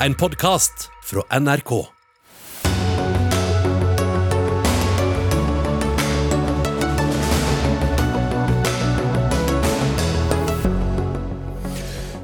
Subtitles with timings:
[0.00, 1.86] En podkast fra NRK.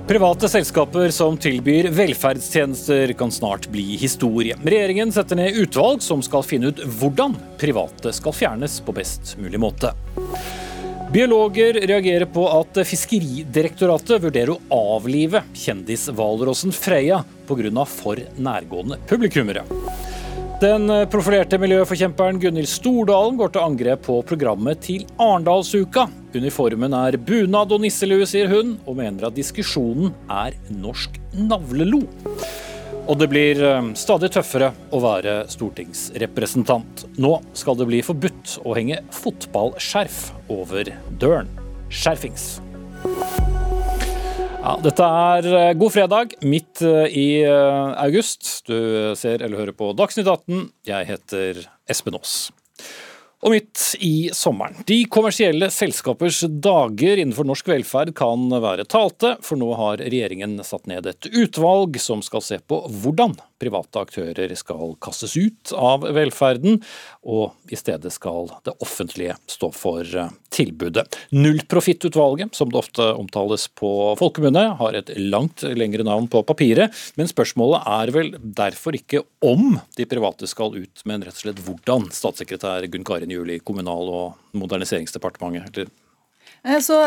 [0.07, 4.59] Private selskaper som tilbyr velferdstjenester kan snart bli historie.
[4.65, 9.65] Regjeringen setter ned utvalg som skal finne ut hvordan private skal fjernes på best mulig
[9.65, 9.95] måte.
[11.13, 17.85] Biologer reagerer på at Fiskeridirektoratet vurderer å avlive kjendishvalrossen Freya pga.
[17.85, 19.67] for nærgående publikummere.
[20.63, 26.07] Den profilerte miljøforkjemperen Gunhild Stordalen går til angrep på programmet til Arendalsuka.
[26.33, 32.07] Uniformen er bunad og nisselue, sier hun, og mener at diskusjonen er norsk navlelo.
[33.11, 37.07] Og det blir eh, stadig tøffere å være stortingsrepresentant.
[37.19, 40.21] Nå skal det bli forbudt å henge fotballskjerf
[40.53, 41.51] over døren.
[41.91, 42.61] Skjerfings.
[44.63, 48.63] Ja, dette er eh, god fredag midt eh, i august.
[48.71, 48.79] Du
[49.19, 50.69] ser eller hører på Dagsnytt 18.
[50.87, 52.53] Jeg heter Espen Aas.
[53.43, 54.77] Og midt i sommeren.
[54.87, 60.87] De kommersielle selskapers dager innenfor norsk velferd kan være talte, for nå har regjeringen satt
[60.91, 66.81] ned et utvalg som skal se på hvordan private aktører skal kastes ut av velferden,
[67.23, 71.07] og i stedet skal det offentlige stå for eh, tilbudet.
[71.35, 77.31] Nullprofittutvalget, som det ofte omtales på folkemunne, har et langt lengre navn på papiret, men
[77.31, 82.11] spørsmålet er vel derfor ikke om de private skal ut, men rett og slett hvordan,
[82.15, 85.87] statssekretær Gunn Karin Juli Kommunal- og moderniseringsdepartementet.
[85.87, 86.02] Eh,
[86.63, 86.99] så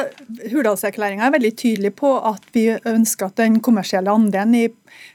[0.52, 4.66] Hurdalserklæringa er veldig tydelig på at vi ønsker at den kommersielle andelen i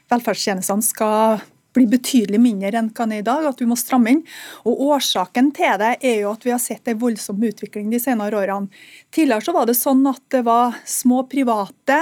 [0.09, 1.43] velferdstjenestene skal
[1.75, 4.23] bli betydelig mindre enn hva den er i dag, at vi må stramme inn.
[4.67, 8.39] Og Årsaken til det er jo at vi har sett en voldsom utvikling de senere
[8.39, 8.71] årene.
[9.11, 11.99] Tidligere så var det sånn at det var små private,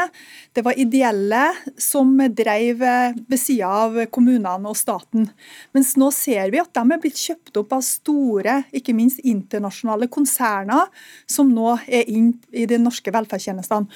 [0.53, 1.43] det var ideelle
[1.79, 5.29] som drev ved sida av kommunene og staten.
[5.75, 10.09] Mens nå ser vi at de er blitt kjøpt opp av store, ikke minst internasjonale
[10.11, 10.89] konserner,
[11.29, 13.89] som nå er inn i de norske velferdstjenestene.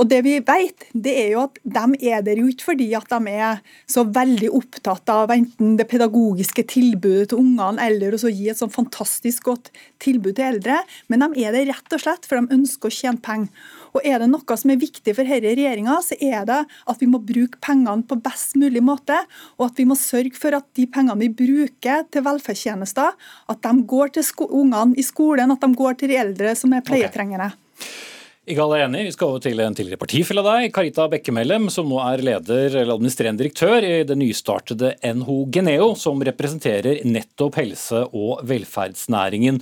[0.00, 3.10] Og det vi vet, det er jo at de er der jo ikke fordi at
[3.10, 8.48] de er så veldig opptatt av enten det pedagogiske tilbudet til ungene eller å gi
[8.50, 9.70] et sånn fantastisk godt
[10.02, 13.22] tilbud til eldre, men de er det rett og slett for de ønsker å tjene
[13.24, 13.50] penger.
[13.90, 17.08] Og Er det noe som er viktig for denne regjeringa, så er det at vi
[17.10, 19.18] må bruke pengene på best mulig måte,
[19.58, 23.18] og at vi må sørge for at de pengene vi bruker til velferdstjenester,
[23.50, 26.86] at de går til ungene i skolen, at de går til de eldre som er
[26.86, 27.50] pleietrengende.
[27.50, 28.09] Okay.
[28.50, 29.04] Ikke alle er enig.
[29.06, 32.72] Vi skal over til en tidligere partifelle av deg, Karita Bekkemellem, som nå er leder
[32.80, 39.60] eller administrerende direktør i det nystartede NHO Geneo, som representerer nettopp helse- og velferdsnæringen.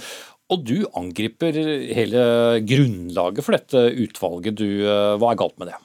[0.48, 1.59] Og du angriper
[1.98, 2.22] hele
[2.65, 4.56] grunnlaget for dette utvalget.
[4.56, 5.77] Du, eh, hva er galt med det?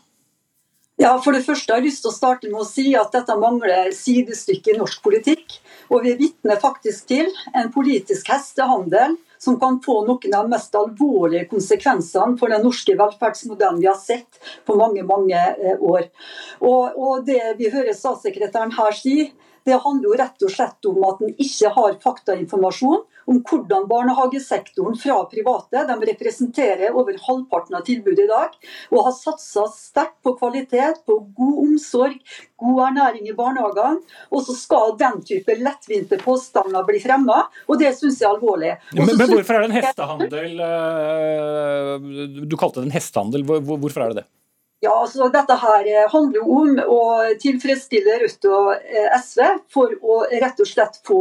[1.01, 3.35] Ja, For det første har jeg lyst til å starte med å si at dette
[3.35, 5.59] mangler sidestykke i norsk politikk.
[5.91, 10.55] Og vi er vitne faktisk til en politisk hestehandel som kan få noen av de
[10.55, 16.07] mest alvorlige konsekvensene for den norske velferdsmodellen vi har sett på mange mange eh, år.
[16.61, 19.31] Og, og Det vi hører statssekretæren her si,
[19.65, 24.97] det handler jo rett og slett om at en ikke har faktainformasjon om hvordan barnehagesektoren
[24.99, 28.57] fra private, de representerer over halvparten av tilbudet i dag,
[28.91, 32.19] og har satsa sterkt på kvalitet, på god omsorg,
[32.59, 34.03] god ernæring i barnehagene.
[34.33, 38.75] Og så skal den type lettvinte påstander bli fremma, og det syns jeg er alvorlig.
[38.91, 40.63] Men, men, hvorfor er det en hestehandel?
[40.67, 41.91] Eh,
[42.43, 44.29] du kalte det en hestehandel, hvorfor er det det?
[44.83, 47.01] Ja, altså Dette her eh, handler jo om å
[47.39, 51.19] tilfredsstille Rødt og eh, SV for å rett og slett få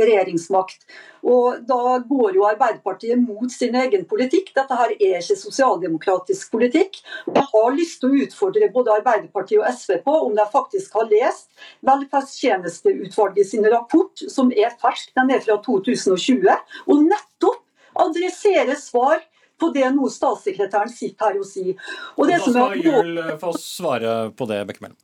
[0.00, 0.80] regjeringsmakt.
[1.22, 4.50] Og Da går jo Arbeiderpartiet mot sin egen politikk.
[4.56, 6.98] Dette her er ikke sosialdemokratisk politikk.
[7.28, 11.06] Jeg har lyst til å utfordre både Arbeiderpartiet og SV på om de faktisk har
[11.12, 11.46] lest
[11.86, 16.50] Velferdstjenesteutvalget sin rapport, som er fersk, den er fra 2020,
[16.90, 17.62] og nettopp
[18.08, 19.22] adressere svar
[19.64, 21.80] på det noe statssekretæren sitter her og sier.
[22.18, 25.00] Og det da skal Jul få svare på det, Bekkemellom.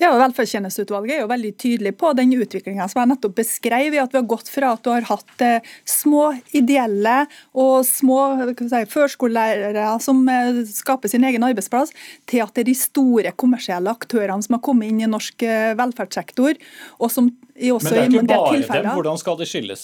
[0.00, 4.00] Ja, og Velferdstjenesteutvalget er jo veldig tydelig på den utviklinga som jeg nettopp beskrev, i
[4.02, 6.26] at vi har gått fra at du har hatt eh, små
[6.56, 7.22] ideelle
[7.56, 8.18] og små
[8.60, 11.94] si, førskolelærere som eh, skaper sin egen arbeidsplass,
[12.28, 15.72] til at det er de store kommersielle aktørene som har kommet inn i norsk eh,
[15.78, 16.60] velferdssektor,
[17.00, 18.94] og som men det er ikke bare dem.
[18.96, 19.82] Hvordan skal det skilles?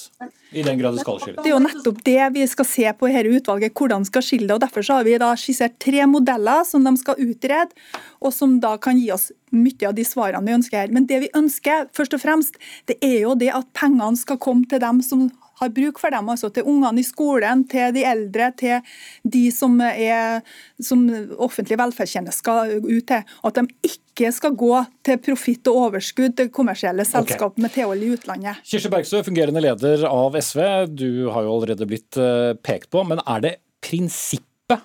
[0.50, 1.40] I den grad det skal skilles.
[1.42, 4.48] Det er jo nettopp det vi skal se på i dette utvalget, hvordan skal skille
[4.48, 4.54] det.
[4.56, 7.88] og Derfor har vi da skissert tre modeller som de skal utrede,
[8.24, 10.94] og som da kan gi oss mye av de svarene vi ønsker her.
[10.94, 12.56] Men det vi ønsker først og fremst,
[12.88, 15.28] det er jo det at pengene skal komme til dem som
[15.58, 16.28] har bruk for dem.
[16.28, 18.80] altså Til ungene i skolen, til de eldre, til
[19.24, 20.40] de som, er,
[20.80, 21.04] som
[21.36, 23.24] offentlig velferdstjeneste skal ut til.
[23.44, 24.74] At de ikke skal gå
[25.06, 27.64] til profitt og overskudd til kommersielle selskap okay.
[27.64, 28.60] med tilhold i utlandet.
[28.66, 30.60] Kirsti Bergstø, fungerende leder av SV.
[30.90, 33.04] Du har jo allerede blitt eh, pekt på.
[33.06, 33.54] Men er det
[33.84, 34.82] prinsippet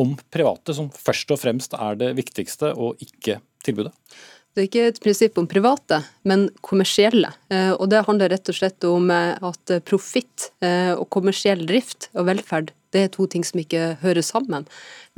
[0.00, 3.92] om private som først og fremst er det viktigste, og ikke tilbudet?
[4.52, 7.32] Det er ikke et prinsipp om private, men kommersielle.
[7.52, 12.26] Eh, og Det handler rett og slett om eh, at profitt og kommersiell drift og
[12.28, 14.66] velferd det er to ting som ikke hører sammen.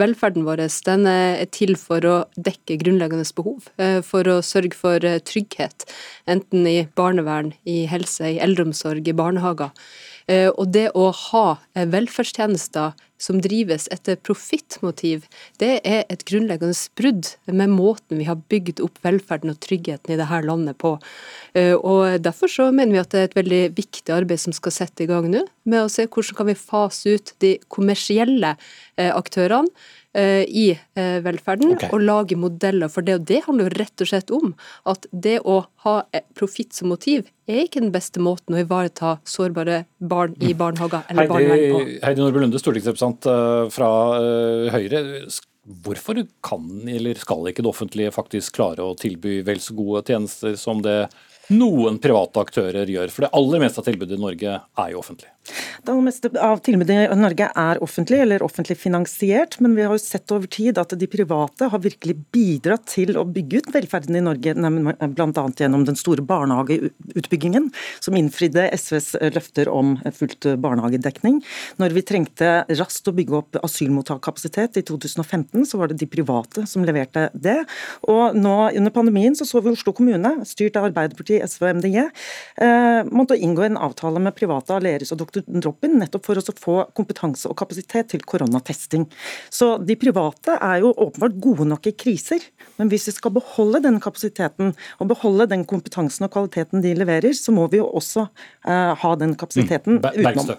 [0.00, 3.68] Velferden vår den er til for å dekke grunnleggende behov,
[4.06, 5.86] for å sørge for trygghet,
[6.26, 9.70] enten i barnevern, i helse, i eldreomsorg, i barnehager.
[10.26, 12.94] Eh, og det å ha eh, velferdstjenester
[13.24, 15.24] som drives etter profittmotiv,
[15.62, 20.20] det er et grunnleggende brudd med måten vi har bygd opp velferden og tryggheten i
[20.20, 20.96] dette landet på.
[21.56, 24.74] Eh, og Derfor så mener vi at det er et veldig viktig arbeid som skal
[24.74, 28.54] sette i gang nå, med å se hvordan kan vi fase ut de kommersielle
[28.94, 29.70] aktørene
[30.14, 31.88] i velferden okay.
[31.90, 33.16] og lage modeller for det.
[33.18, 34.52] Og Det handler jo rett og slett om
[34.86, 35.94] at det å ha
[36.38, 40.58] profitt som motiv er ikke den beste måten å ivareta sårbare barn i mm.
[40.60, 41.80] barnehager eller barnevern på.
[42.06, 45.02] Heidi Nordby Lunde, stortingsrepresentant eh, fra eh, Høyre.
[45.84, 50.58] Hvorfor kan eller skal ikke det offentlige faktisk klare å tilby vel så gode tjenester
[50.60, 51.06] som det
[51.52, 53.12] noen private aktører gjør?
[53.12, 55.30] For det aller meste av tilbudet i Norge er jo offentlig.
[55.84, 59.92] Det aller meste av tilbudet i Norge er offentlig eller offentlig finansiert, men vi har
[59.92, 64.16] jo sett over tid at de private har virkelig bidratt til å bygge ut velferden
[64.16, 65.44] i Norge, bl.a.
[65.60, 67.68] gjennom den store barnehageutbyggingen,
[68.00, 71.42] som innfridde SVs løfter om fullt barnehagedekning.
[71.82, 76.64] Når vi trengte raskt å bygge opp asylmottakkapasitet i 2015, så var det de private
[76.70, 77.58] som leverte det.
[78.08, 81.98] Og nå under pandemien så så vi Oslo kommune, styrt av Arbeiderpartiet, SV og MDG,
[82.64, 86.76] eh, måtte inngå en avtale med private Aleris og Dr drop nettopp for å få
[86.96, 89.06] kompetanse og kapasitet til koronatesting.
[89.52, 92.42] Så de private er jo åpenbart gode nok i kriser,
[92.78, 97.34] men hvis vi skal beholde den kapasiteten og beholde den kompetansen og kvaliteten de leverer,
[97.36, 100.08] så må vi jo også uh, ha den kapasiteten mm.
[100.14, 100.54] utenom.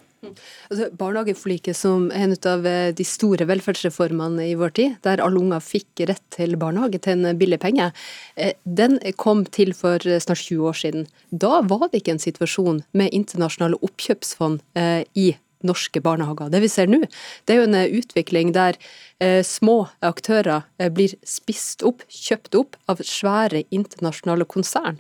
[0.69, 5.41] Altså, barnehageforliket som er en av eh, de store velferdsreformene i vår tid, der alle
[5.41, 7.91] unger fikk rett til barnehage til en billig penge,
[8.35, 11.07] eh, den kom til for snart 20 år siden.
[11.31, 15.33] Da var det ikke en situasjon med internasjonale oppkjøpsfond eh, i
[15.65, 16.51] norske barnehager.
[16.53, 17.01] Det vi ser nå,
[17.45, 18.79] det er jo en utvikling der
[19.23, 24.97] Eh, små aktører eh, blir spist opp, kjøpt opp, av svære internasjonale konsern.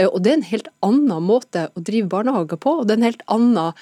[0.00, 3.00] Eh, og Det er en helt annen måte å drive barnehager på, og det er
[3.02, 3.74] en helt annen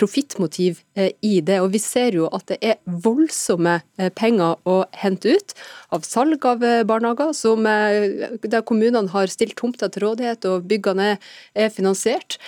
[0.00, 1.58] profittmotiv i det.
[1.60, 3.82] Og Vi ser jo at det er voldsomme
[4.16, 5.52] penger å hente ut
[5.92, 11.18] av salg av barnehager, som, der kommunene har stilt tomter til rådighet og byggene
[11.52, 12.38] er finansiert,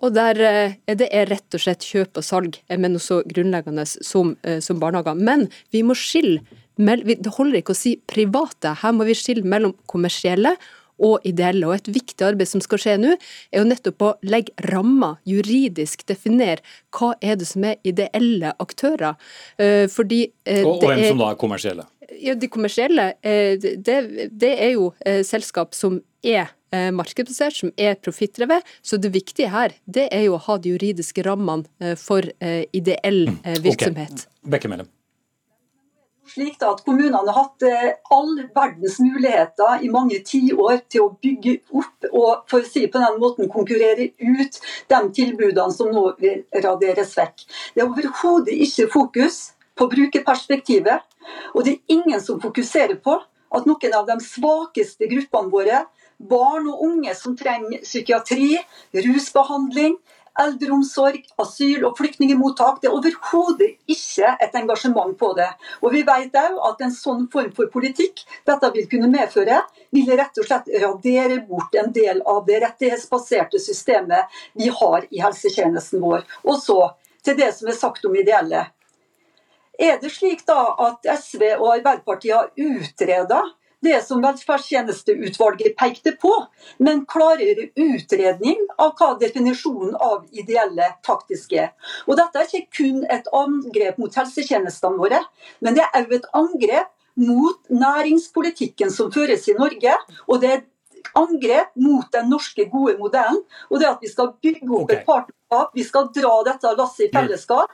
[0.00, 0.40] og der
[0.88, 5.18] det er rett og slett kjøp og salg med noe så grunnleggende som, som barnehager.
[5.18, 6.40] Men vi må skille
[6.78, 10.52] Det holder ikke å si private, her må vi skille mellom kommersielle
[10.98, 11.66] og ideelle.
[11.66, 13.14] Og Et viktig arbeid som skal skje nå,
[13.52, 16.64] er jo nettopp å legge rammer, juridisk definere
[16.94, 19.18] hva er det som er ideelle aktører.
[19.58, 21.88] Eh, fordi eh, Og, og hvem er, som da er kommersielle?
[22.18, 23.98] Ja, De kommersielle, eh, det,
[24.32, 28.66] det er jo selskap som er markedsbasert, som er profittdrevet.
[28.82, 32.28] Så det viktige her, det er jo å ha de juridiske rammene for
[32.76, 34.28] ideell mm, virksomhet.
[34.28, 34.52] Okay.
[34.58, 34.90] Bekkemellem
[36.32, 41.58] slik at Kommunene har hatt eh, all verdens muligheter i mange tiår til å bygge
[41.72, 44.60] opp og for å si på den måten konkurrere ut
[44.92, 47.46] de tilbudene som nå vil raderes vekk.
[47.74, 49.40] Det er overhodet ikke fokus
[49.78, 51.04] på brukerperspektivet,
[51.54, 53.18] og det er ingen som fokuserer på
[53.54, 55.84] at noen av de svakeste gruppene våre,
[56.18, 58.58] barn og unge som trenger psykiatri,
[58.94, 59.96] rusbehandling,
[60.38, 62.80] eldreomsorg, asyl- og flyktningmottak.
[62.80, 65.48] Det er overhodet ikke et engasjement på det.
[65.82, 70.10] Og Vi vet òg at en sånn form for politikk dette vil kunne medføre, vil
[70.14, 76.00] rett og slett radere bort en del av det rettighetsbaserte systemet vi har i helsetjenesten
[76.00, 76.26] vår.
[76.44, 76.80] Og så
[77.24, 78.68] til det som er sagt om ideelle.
[79.78, 83.42] Er det slik da at SV og Arbeiderpartiet har utreda
[83.84, 86.32] det som velferdstjenesteutvalget pekte på,
[86.82, 91.70] men klarere utredning av hva definisjonen av ideelle faktisk er.
[92.06, 95.22] Og Dette er ikke kun et angrep mot helsetjenestene våre,
[95.62, 99.94] men det er òg et angrep mot næringspolitikken som føres i Norge.
[100.26, 100.68] og det er et
[101.14, 103.42] angrep mot den norske gode modellen.
[103.70, 104.96] Og det at vi skal bygge opp okay.
[104.96, 107.70] et partnerskap, vi skal dra dette lasset i fellesskap.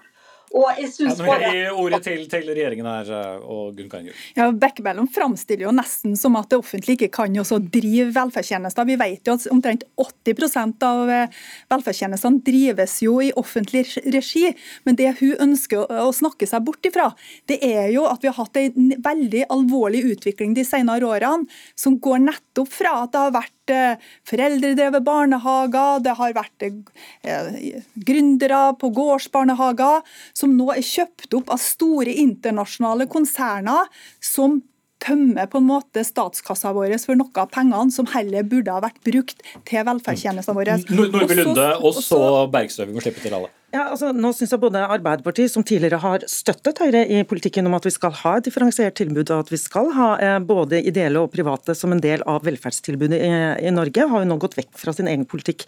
[0.54, 1.50] Og jeg synes ja, bare...
[1.50, 6.14] Gi ordet til, til, regjeringen her eh, og Gunn Karin Ja, Bekkemellom framstiller jo nesten
[6.18, 8.86] som at det offentlige ikke kan også drive velferdstjenester.
[8.86, 11.40] Vi vet jo at omtrent 80% av eh,
[11.74, 13.82] velferdstjenestene drives jo i offentlig
[14.14, 14.46] regi.
[14.86, 17.10] Men det hun ønsker å snakke seg bort ifra,
[17.50, 21.98] det er jo at vi har hatt en veldig alvorlig utvikling de senere årene, som
[21.98, 28.74] går nettopp fra at det har vært vært foreldredrevet barnehager, det har vært eh, gründere
[28.78, 30.02] på gårdsbarnehager,
[30.34, 33.86] som nå er kjøpt opp av store internasjonale konserner
[34.20, 34.62] som
[35.04, 39.02] tømmer på en måte statskassa vår for noe av pengene som heller burde ha vært
[39.04, 40.78] brukt til velferdstjenestene våre.
[40.88, 43.50] Nordby Lunde og så bergstøving Vi må slippe til alle.
[43.74, 47.74] Ja, altså, nå synes jeg både Arbeiderpartiet, som tidligere har støttet Høyre i politikken om
[47.74, 51.18] at vi skal ha et differensiert tilbud, og at vi skal ha eh, både ideelle
[51.18, 53.32] og private som en del av velferdstilbudet i,
[53.66, 55.64] i, Norge, har jo nå gått vekk fra sin egen politikk.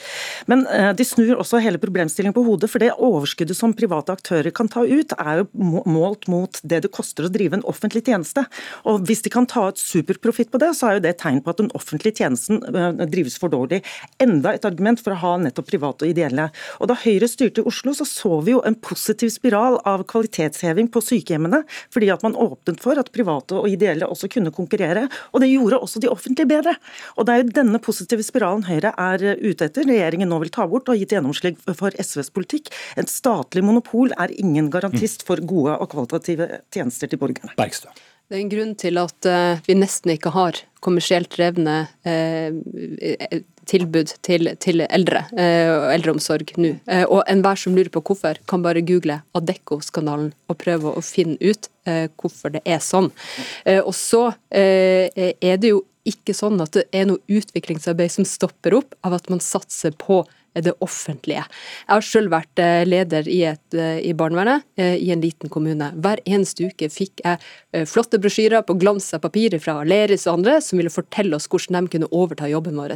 [0.46, 4.54] Men eh, de snur også hele problemstillingen på hodet, for det overskuddet som private aktører
[4.54, 8.46] kan ta ut, er jo målt mot det det koster å drive en offentlig tjeneste.
[8.86, 11.42] Og Hvis de kan ta ut superprofitt på det, så er jo det et tegn
[11.42, 13.82] på at den offentlige tjenesten eh, drives for dårlig.
[14.22, 16.52] Enda et argument for å ha nettopp private og ideelle.
[16.78, 20.91] Og Da Høyre styrte i Oslo, så så vi jo en positiv spiral av kvalitetsheving
[20.93, 21.62] på sykehjemmene,
[21.95, 25.07] fordi at man åpnet for at private og ideelle også kunne konkurrere.
[25.33, 26.76] Og det gjorde også de offentlige bedre.
[27.17, 29.87] Og det er jo denne positive spiralen Høyre er ute etter.
[29.88, 32.73] Regjeringen nå vil ta bort og har gitt gjennomslag for SVs politikk.
[33.00, 37.57] Et statlig monopol er ingen garantist for gode og kvalitative tjenester til borgerne.
[37.59, 37.93] Bergstø.
[38.26, 44.12] Det er en grunn til at uh, vi nesten ikke har kommersielt drevne uh, tilbud
[44.26, 46.73] til, til eldre og eldreomsorg nå.
[47.11, 51.70] og enhver som lurer på hvorfor, kan bare google Adecco-skandalen og prøve å finne ut
[51.87, 53.11] hvorfor det er sånn.
[53.78, 58.94] og så er det jo ikke sånn at det er noe utviklingsarbeid som stopper opp
[59.06, 60.23] av at man satser på
[60.64, 61.44] det offentlige.
[61.86, 65.52] Jeg har selv vært eh, leder i, et, eh, i barnevernet eh, i en liten
[65.52, 65.90] kommune.
[66.02, 70.56] Hver eneste uke fikk jeg flotte brosjyrer på glans av papir fra Aleris og andre
[70.64, 72.94] som ville fortelle oss hvordan de kunne overta jobben vår.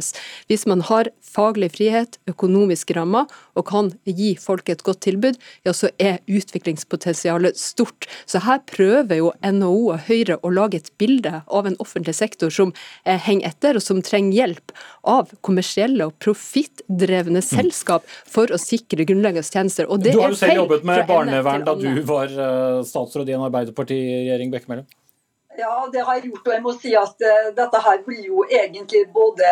[0.49, 5.37] Hvis man har faglig frihet, økonomiske rammer og kan gi folk et godt tilbud,
[5.67, 8.07] ja, så er utviklingspotensialet stort.
[8.25, 12.53] Så her prøver jo NHO og Høyre å lage et bilde av en offentlig sektor
[12.53, 12.73] som
[13.05, 14.73] henger etter, og som trenger hjelp
[15.07, 19.89] av kommersielle og profittdrevne selskap for å sikre grunnleggende tjenester.
[19.91, 23.37] Og det du har jo selv jobbet med barnevern da du var eh, statsråd i
[23.37, 24.89] en Arbeiderparti-regjering, Bekkemellem?
[25.57, 26.47] Ja, det har jeg gjort.
[26.47, 29.47] Og jeg må si at uh, dette her blir jo egentlig både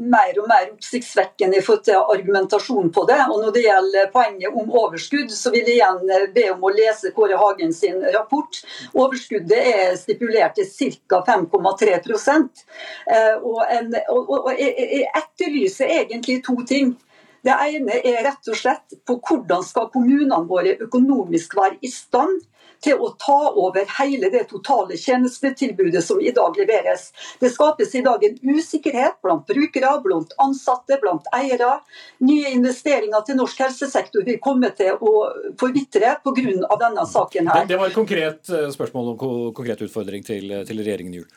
[0.00, 3.18] mer og mer oppsiktsvekkende i forhold til argumentasjon på det.
[3.28, 6.72] Og når det gjelder poenget om overskudd, så vil jeg igjen eh, be om å
[6.72, 8.62] lese Kåre Hagen sin rapport.
[8.96, 11.22] Overskuddet er stipulert til ca.
[11.28, 16.96] 5,3 uh, og, en, og, og, og jeg etterlyser egentlig to ting.
[17.42, 22.40] Det ene er rett og slett på hvordan skal kommunene våre økonomisk være i stand
[22.82, 27.10] til å ta over hele det totale tjenestetilbudet som i dag leveres.
[27.40, 31.76] Det skapes i dag en usikkerhet blant brukere, blant ansatte, blant eiere.
[32.26, 35.14] Nye investeringer til norsk helsesektor vil komme til å
[35.60, 36.78] forvitre pga.
[36.82, 37.66] denne saken her.
[37.66, 41.28] Det var et konkret eh, spørsmål og konkret utfordring til, til regjeringen i jul.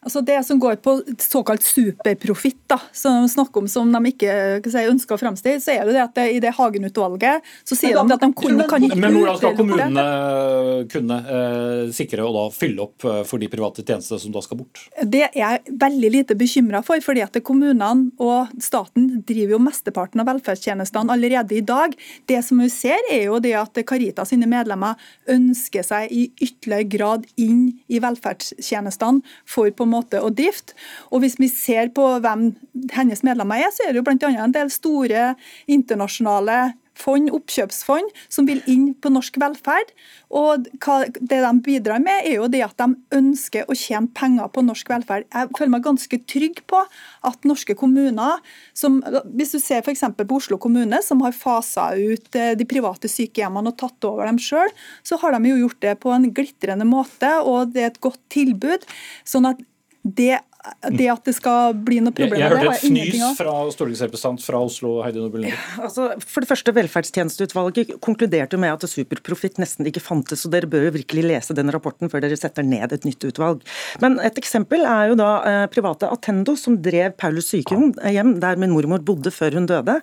[0.00, 4.32] Altså Det som går på såkalt superprofitt, som de snakker om som de ikke,
[4.64, 7.98] si, ønsker å framstille, så er det det at det, i det Hagen-utvalget så sier
[7.98, 10.04] de at de kunne, kan ikke Men hvordan skal kommunene
[10.92, 14.62] kunne eh, sikre og da fylle opp eh, for de private tjenestene som da skal
[14.62, 14.86] bort?
[15.04, 20.24] Det er jeg veldig lite bekymra for, fordi at kommunene og staten driver jo mesteparten
[20.24, 21.92] av velferdstjenestene allerede i dag.
[22.30, 24.96] Det som vi ser er jo det at Caritas sine medlemmer
[25.28, 30.76] ønsker seg i ytterligere grad inn i velferdstjenestene for på måte å drifte.
[31.10, 32.50] Og hvis vi ser på hvem
[32.94, 34.30] hennes medlemmer er, så er det jo bl.a.
[34.30, 35.34] en del store
[35.70, 36.60] internasjonale
[37.00, 39.92] fond, oppkjøpsfond, som vil inn på norsk velferd.
[40.36, 44.62] Og Det de bidrar med, er jo det at de ønsker å tjene penger på
[44.66, 45.26] norsk velferd.
[45.32, 46.82] Jeg føler meg ganske trygg på
[47.26, 48.40] at norske kommuner,
[48.76, 49.00] som,
[49.34, 50.04] hvis du ser f.eks.
[50.16, 54.38] på Oslo kommune, som har fasa ut eh, de private sykehjemmene og tatt over dem
[54.40, 54.70] sjøl,
[55.02, 58.22] så har de jo gjort det på en glitrende måte, og det er et godt
[58.32, 58.86] tilbud.
[59.28, 59.60] sånn at
[60.16, 60.40] det,
[60.92, 64.60] det, at det skal bli noe problem Jeg, jeg hørte et fnys fra stortingsrepresentant fra
[64.66, 70.02] Oslo, Heidi Nobel ja, altså, For det første, Velferdstjenesteutvalget konkluderte med at superprofitt nesten ikke
[70.04, 73.24] fantes, så dere bør jo virkelig lese den rapporten før dere setter ned et nytt
[73.30, 73.64] utvalg.
[74.04, 77.94] Men et eksempel er jo da eh, private Attendo, som drev Paulus sykehjem,
[78.42, 79.96] der min mormor bodde før hun døde,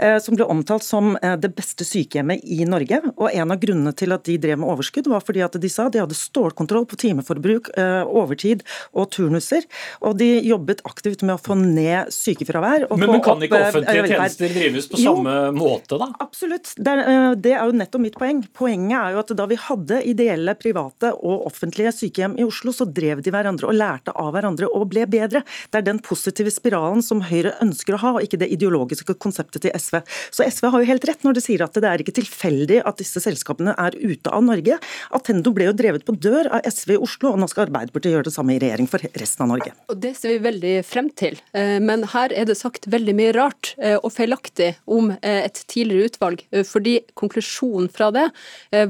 [0.00, 3.02] eh, som ble omtalt som eh, det beste sykehjemmet i Norge.
[3.16, 5.88] Og en av grunnene til at de drev med overskudd, var fordi at de sa
[5.92, 8.64] de hadde stålkontroll på timeforbruk, eh, overtid
[8.96, 9.68] og turnuser
[10.06, 12.86] Og de jobbet aktivt med å få ned sykefravær.
[12.94, 16.10] men, men kan ikke offentlige tjenester drives på jo, samme måte, da?
[16.22, 16.72] Absolutt.
[16.76, 18.42] Det er, det er jo nettopp mitt poeng.
[18.56, 22.86] Poenget er jo at da vi hadde ideelle, private og offentlige sykehjem i Oslo, så
[22.86, 25.42] drev de hverandre og lærte av hverandre og ble bedre.
[25.70, 29.66] Det er den positive spiralen som Høyre ønsker å ha, og ikke det ideologiske konseptet
[29.66, 30.00] til SV.
[30.34, 33.00] Så SV har jo helt rett når de sier at det er ikke tilfeldig at
[33.02, 34.78] disse selskapene er ute av Norge.
[35.14, 38.28] Attendo ble jo drevet på dør av SV i Oslo, og nå skal Arbeiderpartiet gjøre
[38.30, 39.74] det samme i regjering for resten av Norge.
[39.88, 41.38] Og Det ser vi veldig frem til.
[41.56, 45.62] Eh, men her er det sagt veldig mye rart eh, og feilaktig om eh, et
[45.64, 46.42] tidligere utvalg.
[46.68, 48.26] Fordi konklusjonen fra det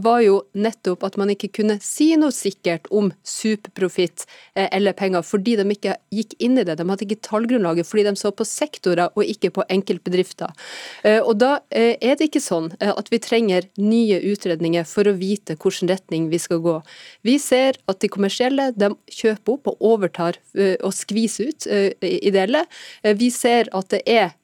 [0.02, 4.25] var jo nettopp at man ikke kunne si noe sikkert om superprofitt
[4.55, 6.76] eller penger, fordi de ikke gikk inn i det.
[6.78, 10.55] De hadde ikke tallgrunnlaget fordi de så på sektorer og ikke på enkeltbedrifter.
[11.25, 15.93] Og da er det ikke sånn at vi trenger nye utredninger for å vite hvilken
[15.93, 16.78] retning vi skal gå.
[17.26, 21.92] Vi ser at de kommersielle de kjøper opp og overtar eh, og skvise ut eh,
[22.02, 22.64] ideelle.
[23.02, 24.35] Eh, vi ser at det er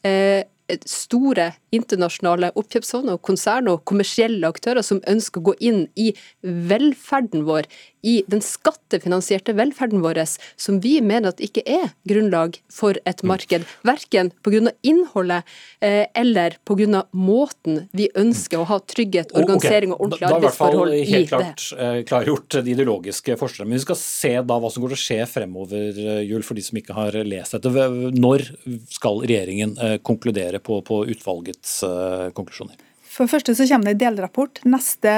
[0.88, 6.12] store internasjonale oppkjøpsfond og konsern og kommersielle aktører som ønsker å gå inn i
[6.42, 7.68] velferden vår,
[8.04, 10.20] i den skattefinansierte velferden vår,
[10.60, 13.30] som vi mener at ikke er grunnlag for et mm.
[13.30, 13.64] marked.
[13.86, 14.74] Verken pga.
[14.84, 15.48] innholdet
[15.80, 17.04] eh, eller pga.
[17.12, 21.06] måten vi ønsker å ha trygghet, organisering og ordentlige arbeidsforhold i det.
[21.06, 23.72] Da er i hvert fall helt klart eh, klargjort de ideologiske forskjellene.
[23.72, 26.60] Men vi skal se da hva som går til å skje fremover, eh, Jul, for
[26.60, 27.88] de som ikke har lest dette.
[28.14, 28.46] Når
[28.92, 32.76] skal regjeringen konkludere på, på utvalget uh, konklusjoner?
[33.14, 35.12] For det første så kommer det en delrapport neste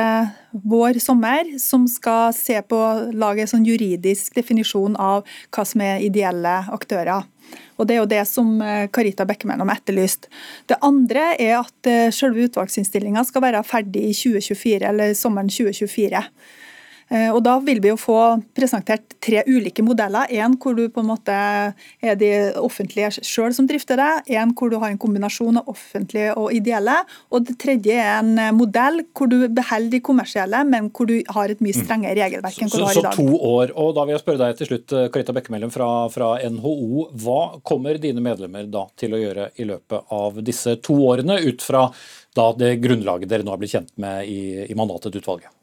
[0.52, 2.80] vår-sommer som skal se på
[3.16, 5.24] lage en sånn juridisk definisjon av
[5.54, 7.24] hva som er ideelle aktører.
[7.78, 10.28] Og Det er jo det som eh, Karita Bekkemellom har etterlyst.
[10.68, 16.24] Det andre er at eh, selve utvalgsinnstillinga skal være ferdig i 2024, eller sommeren 2024.
[17.08, 18.18] Eh, og Da vil vi jo få
[18.56, 20.26] presentert tre ulike modeller.
[20.34, 24.34] En hvor du på en måte er de offentlige selv som drifter det.
[24.38, 26.98] En hvor du har en kombinasjon av offentlige og ideelle.
[27.30, 31.52] Og det tredje er en modell hvor du beholder de kommersielle, men hvor du har
[31.52, 31.82] et mye mm.
[31.84, 33.14] strengere regelverk enn hva du har i dag.
[33.14, 33.74] Så to år.
[33.76, 37.08] og Da vil jeg spørre deg til slutt, Karita Bekkemellem fra, fra NHO.
[37.22, 41.62] Hva kommer dine medlemmer da til å gjøre i løpet av disse to årene, ut
[41.62, 41.86] fra
[42.36, 45.55] da det grunnlaget dere nå har blitt kjent med i, i mandatet til utvalget?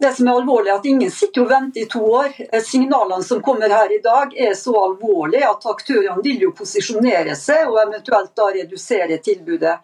[0.00, 2.36] Det som er alvorlig, er at ingen sitter og venter i to år.
[2.64, 7.68] Signalene som kommer her i dag er så alvorlige at aktørene vil jo posisjonere seg
[7.68, 9.74] og eventuelt da redusere tilbudet.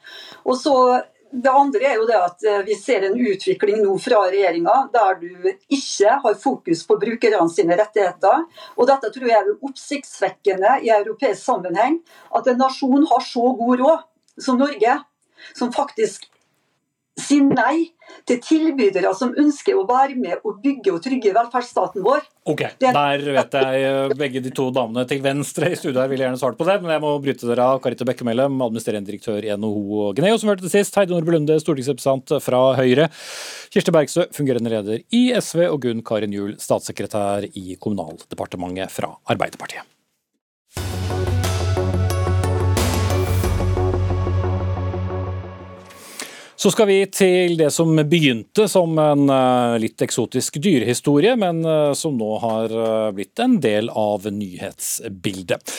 [0.48, 0.76] Og så
[1.30, 5.18] det andre er jo det at eh, Vi ser en utvikling nå fra regjeringa der
[5.20, 8.46] du ikke har fokus på brukerne sine rettigheter.
[8.76, 12.00] og Dette tror jeg er oppsiktsvekkende i europeisk sammenheng.
[12.32, 14.96] At en nasjon har så god råd som Norge,
[15.52, 16.30] som faktisk
[17.16, 17.88] si nei
[18.28, 22.26] til tilbydere som ønsker å være med og bygge og trygge velferdsstaten vår.
[22.46, 26.22] Ok, Der vet jeg eh, begge de to damene til venstre i studio her vil
[26.22, 27.80] gjerne svart på det, men jeg må bryte dere av.
[27.84, 30.96] Karite Bekkemellem, administrerende direktør i NHO Gneo, som hørte til sist.
[30.98, 33.08] Heidi Nordby Lunde, stortingsrepresentant fra Høyre.
[33.74, 39.95] Kirsti Bergstø, fungerende leder i SV, og Gunn Karin Juel, statssekretær i Kommunaldepartementet fra Arbeiderpartiet.
[46.66, 51.92] Så skal vi til det som begynte som en eh, litt eksotisk dyrehistorie, men eh,
[51.94, 55.76] som nå har eh, blitt en del av nyhetsbildet.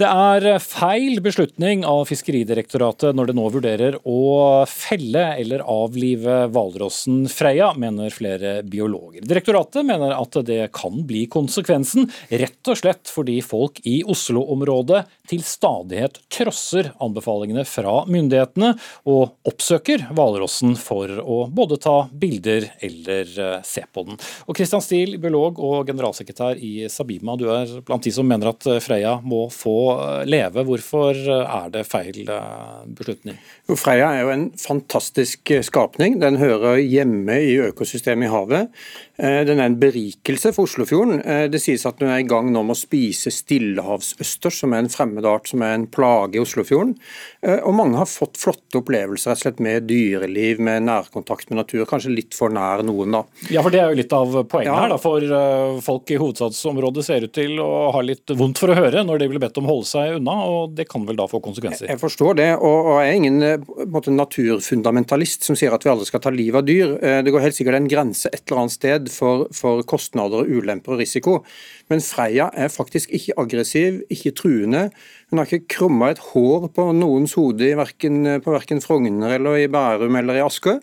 [0.00, 7.26] Det er feil beslutning av Fiskeridirektoratet når det nå vurderer å felle eller avlive hvalrossen
[7.28, 9.26] Freia, mener flere biologer.
[9.28, 15.44] Direktoratet mener at det kan bli konsekvensen, rett og slett fordi folk i Oslo-området til
[15.44, 18.72] stadighet trosser anbefalingene fra myndighetene
[19.04, 24.16] og oppsøker hvalrossen for å både ta bilder eller eh, se på den.
[24.48, 28.72] Og Christian Steele, biolog og generalsekretær i Sabima, du er blant de som mener at
[28.80, 29.89] Freia må få
[30.26, 30.64] leve.
[30.66, 32.24] Hvorfor eh, er det feil
[32.96, 33.38] beslutning?
[33.68, 36.18] Jo, Freia er jo en fantastisk skapning.
[36.22, 38.82] Den hører hjemme i økosystemet i havet.
[39.20, 41.18] Den er en berikelse for Oslofjorden.
[41.52, 44.88] Det sies at den er i gang nå med å spise stillehavsøsters, som er en
[44.88, 46.94] fremmed fremmedart som er en plage i Oslofjorden.
[47.42, 51.60] Eh, og mange har fått flotte opplevelser rett og slett med dyreliv, med nærkontakt med
[51.60, 51.84] natur.
[51.86, 53.24] Kanskje litt for nær noen, da.
[53.50, 54.78] Ja, for det er jo litt av poenget ja.
[54.80, 54.92] her.
[54.92, 59.04] da, For folk i hovedstadsområdet ser ut til å ha litt vondt for å høre
[59.04, 61.42] når de blir bedt om å holde seg unna, og det kan vel da få
[61.44, 61.88] konsekvenser?
[61.90, 66.08] Jeg forstår det, og, jeg er ingen eh, måte, naturfundamentalist som sier at vi aldri
[66.08, 66.96] skal ta livet av dyr.
[67.24, 71.02] Det går helt sikkert en grense et eller annet sted for, for kostnader, ulemper og
[71.02, 71.40] risiko.
[71.90, 74.88] Men Freia er faktisk ikke aggressiv, ikke truende.
[75.30, 77.70] Hun har ikke krumma et hår på noens hode
[78.44, 80.80] på verken Frogner eller i Bærum eller i Askøy.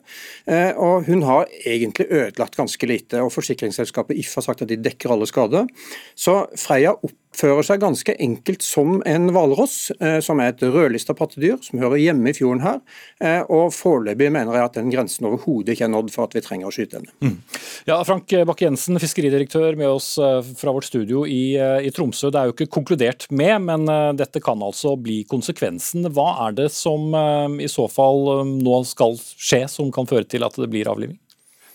[0.47, 3.21] Eh, og hun har egentlig ødelagt ganske lite.
[3.21, 5.67] og Forsikringsselskapet If har sagt at de dekker alle skader.
[6.15, 11.13] Så Freia opp oppfører seg ganske enkelt som en hvalross, eh, som er et rødlista
[11.13, 12.79] pattedyr som hører hjemme i fjorden her.
[13.21, 16.41] Eh, og Foreløpig mener jeg at den grensen overhodet ikke er nådd for at vi
[16.41, 17.13] trenger å skyte henne.
[17.21, 17.37] Mm.
[17.85, 22.31] Ja, Frank Bakke-Jensen, fiskeridirektør med oss eh, fra vårt studio i, i, Tromsø.
[22.33, 23.85] Det er jo ikke konkludert med, men
[24.17, 26.09] dette kan altså bli konsekvensen.
[26.13, 27.13] Hva er det som
[27.61, 31.17] i så fall nå skal skje som kan føre til at det blir avliving?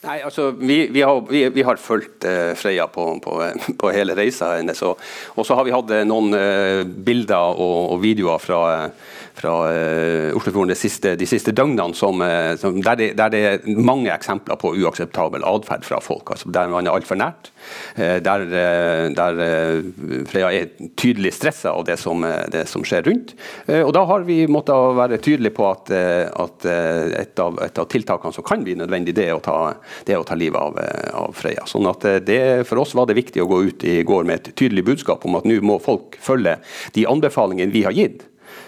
[0.03, 3.37] Nei, altså, Vi, vi, har, vi, vi har, fulgt uh, Freya på, på,
[3.81, 4.83] på, hele reisa hennes.
[4.83, 4.99] Og,
[5.47, 10.37] så har vi hatt uh, noen uh, bilder og, og videoer fra uh, fra uh,
[10.37, 14.13] Oslofjorden de siste, de siste døgnene som, uh, som der, det, der, det, er mange
[14.13, 16.35] eksempler på uakseptabel atferd fra folk.
[16.35, 17.53] Altså der man er altfor nært.
[17.97, 18.47] Uh, der,
[19.17, 19.43] der
[20.31, 23.35] Freya er tydelig stressa av det som, det som, skjer rundt.
[23.71, 28.35] og Da har vi måttet være tydelige på at, at et, av, et, av, tiltakene
[28.35, 29.57] som kan bli nødvendig, det er å ta,
[30.07, 30.79] det er å ta livet av,
[31.23, 31.65] av Freya.
[31.71, 34.53] Sånn at det, For oss var det viktig å gå ut i går med et
[34.59, 36.59] tydelig budskap om at nå må folk følge
[36.97, 38.27] de anbefalingene vi har gitt.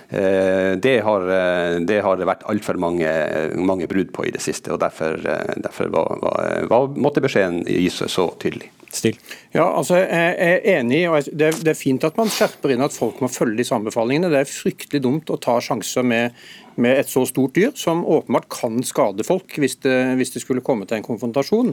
[0.08, 3.10] Eh, det har, eh, det har vært altfor mange,
[3.56, 4.72] mange brudd på i det siste.
[4.72, 8.70] og Derfor, eh, derfor var, var, var, måtte beskjeden gis så tydelig.
[8.94, 9.16] Stil.
[9.50, 11.08] Ja, altså Jeg er enig.
[11.10, 13.74] og det er, det er fint at man skjerper inn at folk må følge disse
[13.74, 14.30] anbefalingene.
[14.30, 16.36] Det er fryktelig dumt å ta sjanser med
[16.80, 20.64] med et så stort dyr, som åpenbart kan skade folk hvis det, hvis det skulle
[20.64, 21.72] komme til en konfrontasjon.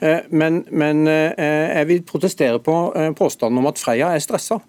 [0.00, 4.60] Eh, men, men, eh, jeg vil protestere på eh, påstanden om at Freya er stressa.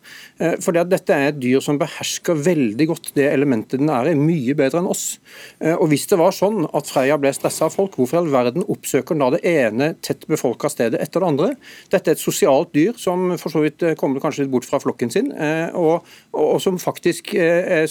[0.64, 4.54] For dette er et dyr som behersker veldig godt det elementet den er i, mye
[4.56, 5.18] bedre enn oss.
[5.60, 8.64] Og Hvis det var sånn at Freya ble stressa av folk, hvorfor i all verden
[8.64, 11.50] oppsøker den da det ene tett befolka stedet etter det andre?
[11.92, 15.12] Dette er et sosialt dyr som for så vidt kommer kanskje litt bort fra flokken
[15.12, 15.34] sin,
[15.76, 17.36] og, og, som faktisk,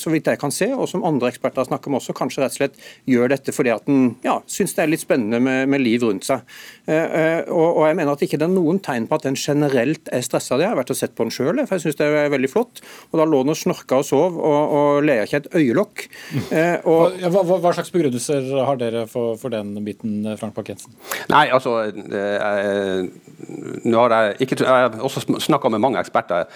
[0.00, 2.42] så vidt jeg kan se, og som andre eksperter har snakket snakker om også, kanskje
[2.42, 5.68] rett og slett gjør dette fordi at den ja, syns det er litt spennende med,
[5.70, 6.42] med liv rundt seg.
[6.88, 10.08] Eh, eh, og, jeg mener at ikke det er noen tegn på at den generelt
[10.14, 10.56] er stressa.
[10.60, 12.82] Jeg har vært og sett på den sjøl, for jeg syns det er veldig flott.
[13.10, 16.06] Og Da lå den og snorka og sov og, og ler ikke et øyelokk.
[16.48, 20.94] Eh, og, hva, hva, hva, slags begrunnelser har dere for, for den biten, Frank Bakke-Jensen?
[21.32, 23.10] Nei, altså, jeg,
[23.84, 26.48] nå har jeg, ikke, jeg har også snakka med mange eksperter.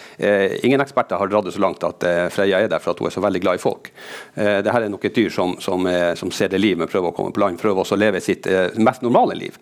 [0.64, 3.14] ingen eksperter har dratt det så langt at Freya er der for at hun er
[3.14, 3.92] så veldig glad i folk.
[4.34, 5.86] Eh, Dette er nok et dyr som, som,
[6.18, 7.60] som ser det liv, men prøver å komme på land.
[7.60, 8.48] Prøver også å leve sitt
[8.80, 9.58] mest normale liv.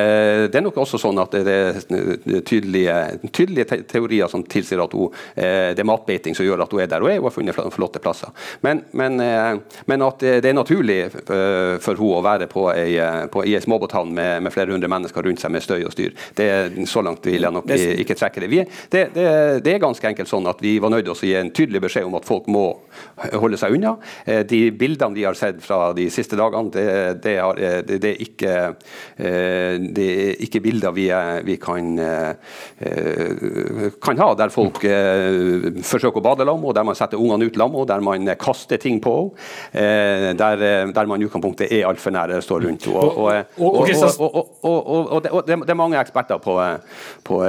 [0.00, 1.78] Eh, det er nok også sånn at det er
[2.46, 2.96] tydelige,
[3.30, 6.90] tydelige teorier som tilsier at hun, eh, det er matbeiting som gjør at hun er
[6.90, 8.32] der hun er, og har funnet flotte plasser.
[8.64, 9.20] Men, men,
[9.86, 12.96] men at det er naturlig for hun å være på ei,
[13.32, 16.14] på, i ei småbåthavn med, med, flere hundre mennesker rundt seg med støy og styr,
[16.36, 16.48] det,
[16.90, 18.50] så langt vil jeg nok ikke trekke det.
[18.50, 19.26] Vi, det, det,
[19.64, 22.08] det er ganske enkelt sånn at vi var nødt til å gi en tydelig beskjed
[22.08, 22.64] om at folk må
[23.40, 23.96] holde seg unna.
[24.48, 26.86] De bildene vi har sett fra de siste dagene, det,
[27.24, 28.54] det, har, det, er, ikke,
[29.20, 31.06] eh, det er ikke bilder vi,
[31.46, 32.32] vi kan, eh,
[34.02, 37.76] kan, ha der folk eh, forsøker å bade lam, der man setter ungene ut lam,
[37.88, 39.16] der man kaster ting på
[39.72, 42.86] der, der man i utgangspunktet er altfor nære står rundt.
[42.90, 46.56] Og, og, og, og, det, er mange eksperter på,
[47.26, 47.40] på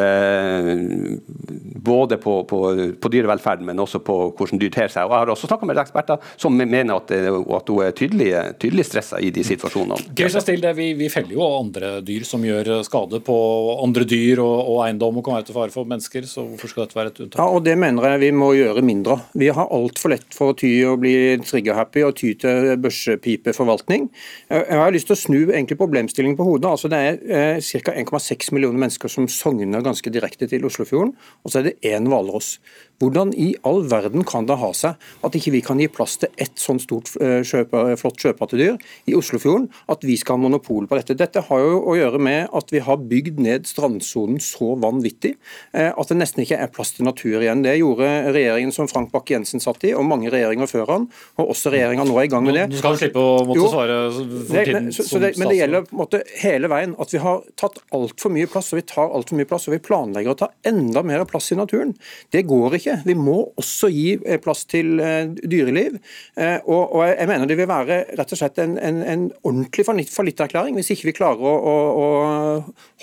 [1.92, 2.60] både på, på,
[3.02, 5.08] på dyrevelferd, men også på hvordan dyr ter seg.
[5.08, 8.30] Og Jeg har også snakka med eksperter som mener at og at hun er tydelig,
[8.62, 10.14] tydelig stressa i de situasjonene.
[10.16, 13.38] Det, vi, vi, feller jo andre dyr som gjør skade på
[13.84, 16.86] andre dyr og, og eiendom og kan være til fare for mennesker, så hvorfor skal
[16.86, 17.40] dette være et unntak?
[17.42, 19.20] Ja, og Det mener jeg vi må gjøre mindre.
[19.38, 24.10] Vi har altfor lett for å ty og bli trigger-happy og ty til børsepipeforvaltning.
[24.52, 25.40] Jeg har lyst til å snu
[25.82, 26.70] problemstillingen på hodet.
[26.72, 27.96] Altså Det er eh, ca.
[28.02, 31.14] 1,6 millioner mennesker som sogner ganske direkte til Oslofjorden,
[31.44, 32.58] og så er det én hvalross.
[33.02, 36.30] Hvordan i all verden kan det ha seg at ikke vi kan gi plass til
[36.42, 38.78] ett sånn stort eh, kjøpe, flott sjøpattedyr
[39.10, 41.18] i Oslofjorden, at vi skal ha monopol på dette?
[41.18, 45.34] Dette har jo å gjøre med at vi har bygd ned strandsonen så vanvittig
[45.74, 47.64] eh, at det nesten ikke er plass til natur igjen.
[47.66, 51.10] Det gjorde regjeringen som Frank Bakke-Jensen satt i, og mange regjeringer før han,
[51.42, 52.68] og også regjeringa nå er i gang med det.
[52.72, 55.96] Du skal slippe å måtte jo, svare for tiden det, det, Men det gjelder på
[55.96, 59.40] en måte hele veien at vi har tatt altfor mye plass, og vi tar altfor
[59.40, 61.96] mye plass, og vi planlegger å ta enda mer plass i naturen.
[62.34, 63.08] Det går ikke ikke.
[63.10, 65.98] Vi må også gi eh, plass til eh, dyreliv.
[66.36, 69.86] Eh, og, og jeg mener det vil være rett og slett en, en, en ordentlig
[69.88, 72.08] fallitterklæring hvis ikke vi klarer å, å, å,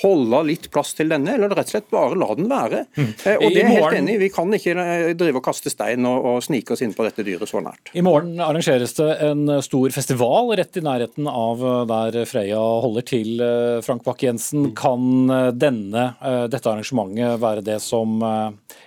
[0.03, 2.85] holde litt plass til denne, eller rett og slett bare la den være.
[2.99, 3.11] Mm.
[3.39, 4.19] Og det er helt enig.
[4.23, 4.87] Vi kan ikke
[5.19, 7.93] drive og kaste stein og, og snike oss inn på dette dyret så nært.
[7.99, 13.43] I morgen arrangeres det en stor festival rett i nærheten av der Freya holder til.
[13.85, 16.05] Frank Bakke-Jensen, kan denne,
[16.51, 18.21] dette arrangementet være det som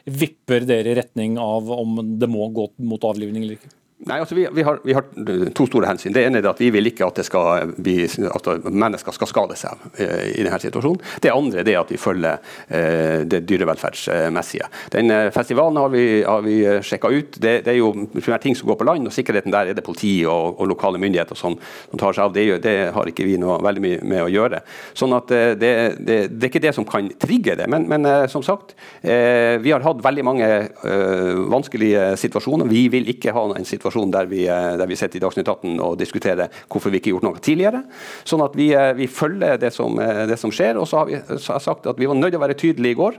[0.06, 3.72] vipper dere retning av om det må gå mot avlivning eller ikke?
[4.10, 5.06] Nei, altså vi, vi, har, vi, har,
[5.54, 6.14] to store hensyn.
[6.16, 7.20] Det ene er at vi vil ikke at,
[7.78, 11.04] bli, at mennesker skal skade seg eh, i denne situasjonen.
[11.22, 14.70] Det andre er at vi følger eh, det dyrevelferdsmessige.
[14.96, 17.38] Den eh, festivalen har vi, har vi eh, sjekka ut.
[17.38, 19.86] Det, det, er jo primært ting som går på land, og sikkerheten der er det
[19.86, 21.60] politi og, og lokale myndigheter som,
[21.92, 22.34] som, tar seg av.
[22.34, 24.64] Det, det, har ikke vi noe veldig mye med å gjøre.
[24.98, 27.70] Sånn at det, det, er ikke det som kan trigge det.
[27.70, 28.74] Men, men som sagt,
[29.06, 32.66] eh, vi har hatt veldig mange eh, vanskelige situasjoner.
[32.72, 35.48] Vi vil ikke ha en situasjon situasjon der vi, eh, der vi sitter i Dagsnytt
[35.48, 37.84] 18 og diskuterer hvorfor vi ikke har gjort noe tidligere.
[38.26, 40.78] Sånn at vi, eh, vi følger det som, eh, det som, skjer.
[40.78, 42.92] Og så har, vi, så har sagt at vi var nødt til å være tydelige
[42.92, 43.16] i går.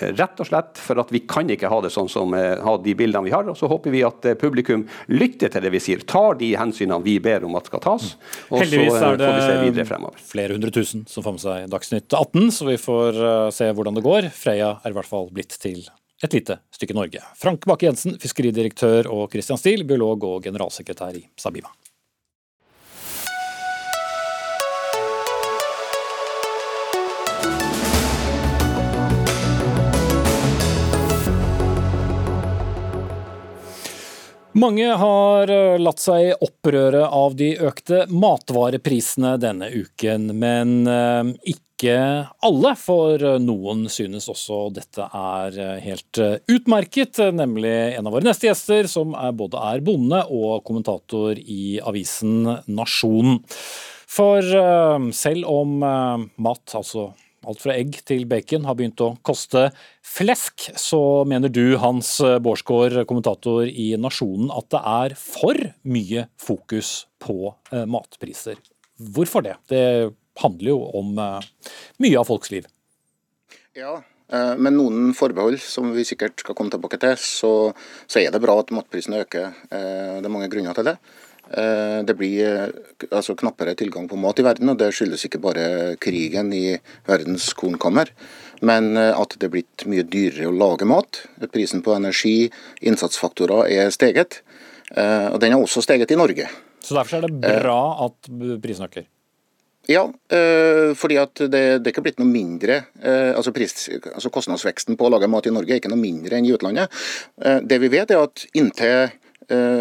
[0.00, 3.24] Rett og slett for at vi kan ikke ha det sånn som ha de bildene
[3.24, 3.44] vi har.
[3.44, 7.18] og Så håper vi at publikum lytter til det vi sier, tar de hensynene vi
[7.18, 8.16] ber om at skal tas.
[8.48, 10.16] Og Heldigvis så får vi se videre fremover.
[10.16, 14.06] flere hundre tusen som får med seg Dagsnytt 18, så vi får se hvordan det
[14.08, 14.32] går.
[14.32, 15.84] Freya er i hvert fall blitt til
[16.22, 17.22] et lite stykke Norge.
[17.36, 21.72] Frank Bakke-Jensen, fiskeridirektør, og Christian Steele, biolog og generalsekretær i Sabima.
[34.60, 41.96] Mange har eh, latt seg opprøre av de økte matvareprisene denne uken, men eh, ikke
[42.44, 42.74] alle.
[42.76, 46.20] For noen synes også dette er eh, helt
[46.52, 51.80] utmerket, nemlig en av våre neste gjester, som er både er bonde og kommentator i
[51.80, 53.40] avisen Nasjonen.
[54.10, 54.42] For
[55.14, 57.12] selv om mat, altså
[57.46, 59.68] alt fra egg til bacon, har begynt å koste
[60.04, 67.06] flesk, så mener du, Hans Bårdsgaard, kommentator i Nasjonen, at det er for mye fokus
[67.22, 68.60] på eh, matpriser.
[69.00, 69.54] Hvorfor det?
[69.70, 69.84] Det
[70.42, 71.48] handler jo om eh,
[72.04, 72.68] mye av folks liv.
[73.78, 74.00] Ja,
[74.32, 77.54] eh, med noen forbehold, som vi sikkert skal komme tilbake til, så,
[78.10, 79.52] så er det bra at matprisene øker.
[79.70, 80.98] Det er mange grunner til det.
[81.50, 82.68] Eh, det blir eh,
[83.10, 85.64] altså, knappere tilgang på mat i verden, og det skyldes ikke bare
[86.02, 86.76] krigen i
[87.08, 88.12] verdens kornkammer,
[88.62, 91.24] men eh, at det er blitt mye dyrere å lage mat.
[91.50, 92.52] Prisen på energi,
[92.86, 94.44] innsatsfaktorer er steget,
[94.90, 96.48] og den har også steget i Norge.
[96.82, 98.26] Så derfor er det bra at
[98.62, 99.04] prisen øker?
[99.88, 100.02] Ja,
[100.94, 102.76] fordi at det, det er ikke blitt noe mindre.
[103.00, 106.46] altså, pris, altså Kostnadsveksten på å lage mat i Norge er ikke noe mindre enn
[106.46, 106.92] i utlandet.
[107.64, 109.10] Det vi vet er at inntil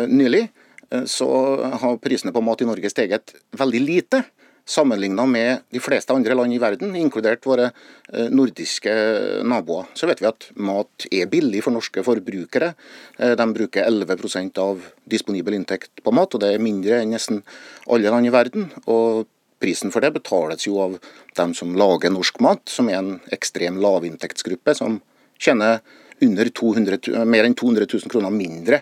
[0.09, 0.47] nylig
[0.89, 1.29] Eh, så
[1.63, 4.23] har prisene på mat i Norge steget veldig lite.
[4.69, 8.93] Sammenligna med de fleste andre land i verden, inkludert våre eh, nordiske
[9.49, 9.89] naboer.
[9.97, 12.75] Så vet vi at mat er billig for norske forbrukere.
[13.17, 17.41] Eh, de bruker 11% av disponibel inntekt på mat, og det er mindre enn nesten
[17.89, 18.69] alle land i verden.
[18.85, 19.25] Og
[19.59, 20.97] Prisen for det betales jo av
[21.37, 25.01] dem som lager norsk mat, som er en ekstrem lavinntektsgruppe, som
[25.39, 25.81] tjener
[26.19, 28.81] 200, mer enn 200 000 kroner mindre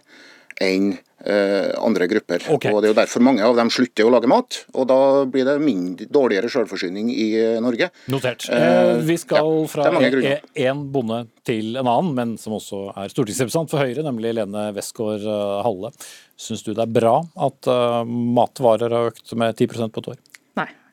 [0.62, 2.44] enn Eh, andre grupper.
[2.46, 2.72] Okay.
[2.72, 4.60] Og Det er jo derfor mange av dem slutter å lage mat.
[4.78, 7.90] og Da blir det mindre, dårligere selvforsyning i eh, Norge.
[8.08, 8.46] Notert.
[8.54, 13.74] Eh, vi skal ja, fra én bonde til en annen, men som også er stortingsrepresentant
[13.74, 15.26] for Høyre, nemlig Lene Westgård
[15.66, 15.92] Halle.
[16.38, 20.20] Syns du det er bra at uh, matvarer har økt med 10% på et år?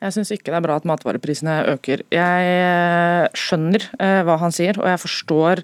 [0.05, 2.03] Jeg syns ikke det er bra at matvareprisene øker.
[2.13, 5.61] Jeg eh, skjønner eh, hva han sier, og jeg forstår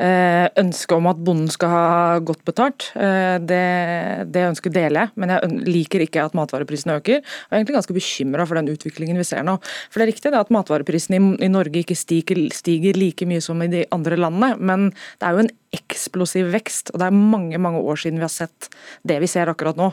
[0.00, 1.86] eh, ønsket om at bonden skal ha
[2.24, 2.88] godt betalt.
[2.96, 3.62] Eh, det,
[4.32, 7.20] det, ønsket deler jeg, men jeg liker ikke at matvareprisene øker.
[7.20, 9.58] Og jeg er egentlig ganske bekymra for den utviklingen vi ser nå.
[9.92, 13.44] For det er riktig det at matvareprisene i, i Norge ikke stiger, stiger like mye
[13.44, 14.88] som i de andre landene, men
[15.20, 16.92] det er jo en eksplosiv vekst.
[16.92, 18.68] og Det er mange mange år siden vi har sett
[19.08, 19.88] det vi ser akkurat nå.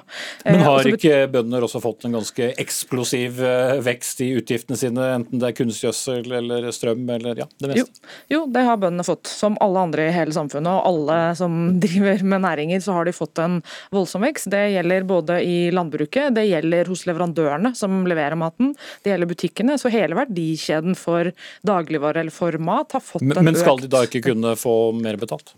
[0.45, 3.88] Men eh, har ikke bønder også fått en ganske eksplosiv vekst?
[3.89, 8.01] Vekst i utgiftene sine, enten det er kunstgjødsel eller strøm eller ja, det meste?
[8.29, 10.71] Jo, jo, det har bøndene fått, som alle andre i hele samfunnet.
[10.71, 13.59] Og alle som driver med næringer, så har de fått en
[13.95, 14.49] voldsom vekst.
[14.53, 19.79] Det gjelder både i landbruket, det gjelder hos leverandørene som leverer maten, det gjelder butikkene.
[19.81, 21.31] Så hele verdikjeden for
[21.67, 24.55] dagligvare eller for mat har fått men, en økt Men skal de da ikke kunne
[24.59, 25.55] få mer betalt?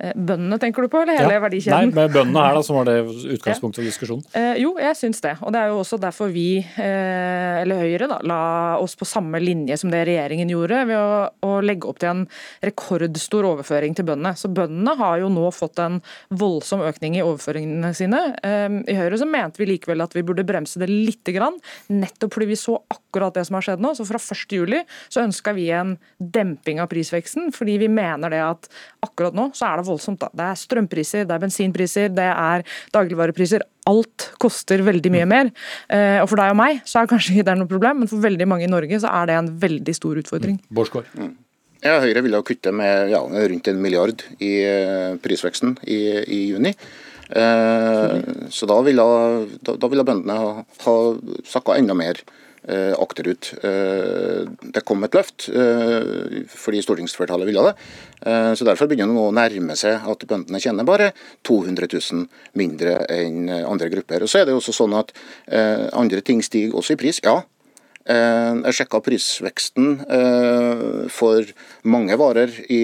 [0.00, 1.40] Eh, bøndene tenker du på, eller hele ja.
[1.42, 1.90] verdikjeden?
[1.90, 2.96] Nei, med bøndene her da, som var det
[3.36, 4.24] utgangspunktet for diskusjonen.
[4.38, 5.34] Eh, jo, jeg syns det.
[5.44, 8.40] Og det er jo også derfor vi, eh, eller Høyre, da, la
[8.80, 12.24] oss på samme linje som det regjeringen gjorde, ved å, å, legge opp til en
[12.64, 14.32] rekordstor overføring til bøndene.
[14.38, 16.00] Så bøndene har jo nå fått en
[16.32, 18.24] voldsom økning i overføringene sine.
[18.40, 21.60] Eh, I Høyre så mente vi likevel at vi burde bremse det lite grann,
[21.92, 23.92] nettopp fordi vi så akkurat det som har skjedd nå.
[23.96, 28.68] Så fra 1.7 så ønska vi en demping av prisveksten, fordi vi mener det at
[29.04, 30.20] akkurat nå så er det voldsomt.
[30.20, 30.30] Da.
[30.32, 33.64] Det er strømpriser, det er bensinpriser, det er dagligvarepriser.
[33.90, 35.52] Alt koster veldig mye mer.
[35.90, 38.10] Eh, og for deg og meg så er det kanskje ikke det noe problem, men
[38.10, 40.60] for veldig mange i Norge så er det en veldig stor utfordring.
[40.70, 41.08] Mm.
[41.18, 41.32] Mm.
[41.82, 46.76] Ja, Høyre ville kutte med ja, rundt en milliard i eh, prisveksten i, i juni.
[48.52, 49.04] Så da ville,
[49.64, 50.94] da, da ville bøndene ha, ha
[51.48, 52.41] sakka enda mer Eh,
[52.94, 53.52] akterut.
[53.64, 57.74] Eh, det kom et løft eh, fordi stortingsflertallet ville det.
[58.22, 61.08] Så Derfor begynner det nå å nærme seg at bøndene tjener bare
[61.42, 64.22] 200 000 mindre enn andre grupper.
[64.22, 65.10] Og så er det også sånn at
[65.98, 67.18] Andre ting stiger også i pris.
[67.26, 67.40] Ja,
[68.06, 69.98] jeg sjekka prisveksten
[71.10, 71.50] for
[71.82, 72.82] mange varer i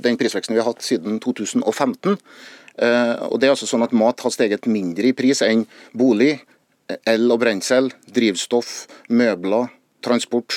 [0.00, 2.16] den prisveksten vi har hatt siden 2015.
[2.16, 6.38] Og det er altså sånn at Mat har steget mindre i pris enn bolig,
[7.06, 9.70] el og brensel, drivstoff, møbler,
[10.04, 10.54] transport,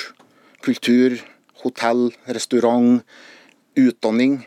[0.64, 1.18] kultur,
[1.64, 3.02] hotell, restaurant,
[3.80, 4.44] utdanning.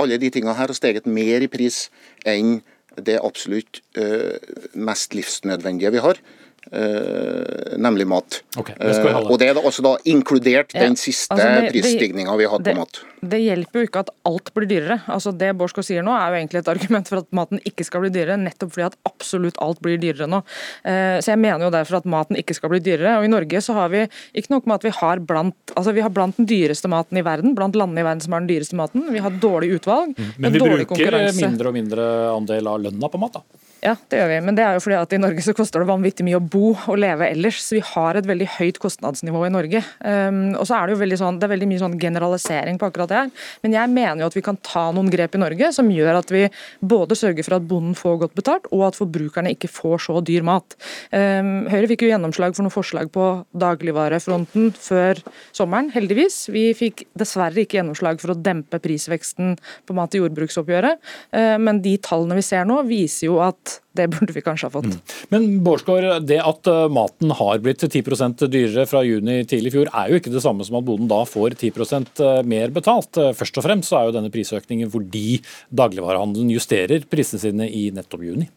[0.00, 1.86] Alle de tingene her har steget mer i pris
[2.26, 2.60] enn
[2.96, 4.36] det absolutt uh,
[4.72, 6.20] mest livsnødvendige vi har.
[6.66, 8.40] Uh, nemlig mat.
[8.58, 10.82] Okay, uh, og Det er også da inkludert ja.
[10.82, 14.50] den siste altså prisstigninga vi har hatt på mat det hjelper jo ikke at alt
[14.56, 14.98] blir dyrere.
[15.12, 18.04] Altså Det Borsko sier nå er jo egentlig et argument for at maten ikke skal
[18.04, 20.42] bli dyrere, nettopp fordi at absolutt alt blir dyrere nå.
[20.86, 23.16] Eh, så jeg mener jo derfor at maten ikke skal bli dyrere.
[23.20, 24.04] Og i Norge så har vi
[24.36, 27.24] ikke nok med at vi har blant, altså vi har blant den dyreste maten i
[27.26, 29.06] verden, blant landene i verden som har den dyreste maten.
[29.12, 30.16] Vi har dårlig utvalg.
[30.16, 30.34] Mm.
[30.38, 33.65] Men vi bruker mindre og mindre andel av lønna på mat, da?
[33.86, 34.36] Ja, det gjør vi.
[34.42, 36.72] Men det er jo fordi at i Norge så koster det vanvittig mye å bo
[36.74, 37.60] og leve ellers.
[37.62, 39.82] Så vi har et veldig høyt kostnadsnivå i Norge.
[40.00, 43.12] Um, og så er det jo veldig sånn, det veldig mye sånn generalisering på akkurat
[43.12, 43.30] det her.
[43.62, 46.32] Men jeg mener jo at vi kan ta noen grep i Norge som gjør at
[46.34, 46.42] vi
[46.82, 50.46] både sørger for at bonden får godt betalt, og at forbrukerne ikke får så dyr
[50.46, 50.74] mat.
[51.14, 55.22] Um, Høyre fikk jo gjennomslag for noen forslag på dagligvarefronten før
[55.54, 56.48] sommeren, heldigvis.
[56.50, 59.54] Vi fikk dessverre ikke gjennomslag for å dempe prisveksten
[59.86, 60.98] på mat i jordbruksoppgjøret.
[61.30, 64.74] um, men de tallene vi ser nå, viser jo at det burde vi kanskje ha
[64.74, 64.90] fått.
[64.90, 65.14] Mm.
[65.32, 69.90] Men Bårdsgaard, det at eh, maten har blitt 10% dyrere fra juni til i fjor,
[69.92, 73.16] er jo ikke det samme som at bonden da får 10 eh, mer betalt.
[73.20, 75.40] Eh, først og fremst så er jo denne prisøkningen fordi
[75.74, 78.50] dagligvarehandelen justerer prisene sine i nettopp juni.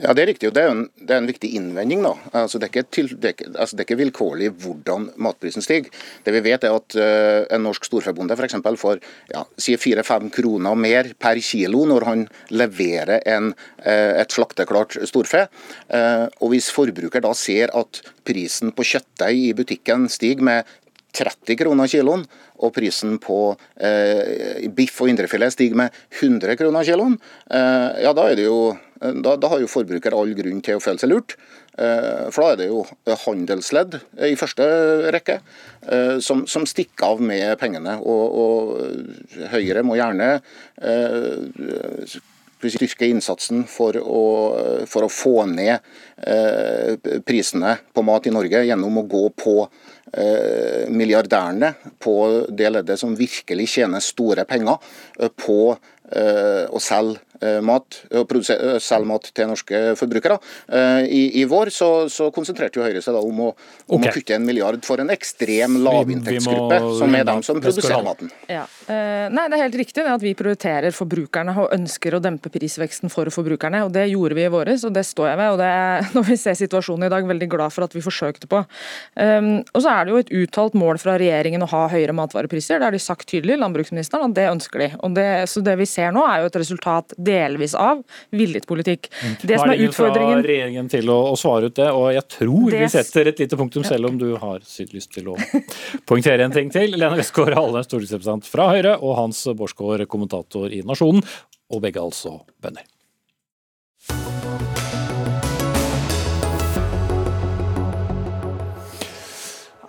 [0.00, 0.48] Ja, Det er riktig.
[0.48, 2.02] og Det er en, det er en viktig innvending.
[2.02, 2.14] da.
[2.32, 5.90] Altså, det, er til, det, er, altså, det, er ikke vilkårlig hvordan matprisen stiger.
[6.24, 9.00] Det vi vet er at uh, En norsk storfebonde eksempel får
[9.32, 13.52] ja, 4-5 kroner mer per kilo når han leverer en,
[13.84, 15.46] uh, et slakteklart storfe.
[15.92, 20.64] Uh, og Hvis forbruker da ser at prisen på kjøttdeig i butikken stiger med
[21.16, 22.24] 30 kroner kiloen,
[22.60, 23.38] og prisen på
[23.80, 27.16] eh, biff og indrefilet stiger med 100 kroner kiloen,
[27.50, 28.60] eh, ja da er det jo
[29.00, 31.36] da, da, har jo forbruker all grunn til å føle seg lurt.
[31.80, 32.82] Eh, for da er det jo
[33.24, 33.96] handelsledd
[34.28, 34.66] i første
[35.14, 37.96] rekke eh, som, som stikker av med pengene.
[38.04, 40.34] Og, og Høyre må gjerne
[42.60, 44.24] styrke innsatsen for å,
[44.90, 45.80] for å få ned
[47.24, 49.54] prisene på mat i Norge gjennom å gå på
[50.92, 51.70] milliardærene
[52.02, 52.14] på
[52.52, 54.76] det leddet som virkelig tjener store penger
[55.40, 57.29] på å selge Eh,
[57.64, 60.38] mat, og eh, selge mat til norske forbrukere.
[60.68, 63.50] Eh, I, i vår så, så, konsentrerte jo Høyre seg da om, å,
[63.88, 64.10] om okay.
[64.10, 68.04] å, kutte en milliard for en ekstrem lavinntektsgruppe, vi, vi som er dem som produserer
[68.04, 68.30] maten.
[68.50, 68.64] Ja.
[68.86, 73.12] Nei, Det er helt riktig det at vi prioriterer forbrukerne og ønsker å dempe prisveksten
[73.12, 73.84] for forbrukerne.
[73.86, 75.54] og Det gjorde vi i våres, og det står jeg ved.
[75.54, 78.50] og det er, Når vi ser situasjonen i dag, veldig glad for at vi forsøkte
[78.50, 78.62] på.
[79.16, 82.80] Um, og så er det jo et uttalt mål fra regjeringen å ha høyere matvarepriser.
[82.80, 84.90] Det har de sagt tydelig, landbruksministeren, at det ønsker de.
[85.06, 88.02] Og det, så det vi ser nå, er jo et resultat delvis av
[88.34, 89.08] villet politikk.
[89.22, 89.34] Mm.
[89.42, 90.42] Det som er utfordringen...
[90.42, 92.84] fra regjeringen til å, å, svare ut det, og jeg tror det...
[92.84, 94.60] vi setter et lite punktum, selv om du har
[94.92, 95.38] lyst til å
[96.08, 96.96] poengtere en ting til.
[96.98, 101.24] Lene Westgård Halle, stortingsrepresentant fra Høyre, og Hans Borsgaard, kommentator i Nasjonen,
[101.70, 102.86] og begge altså bønder.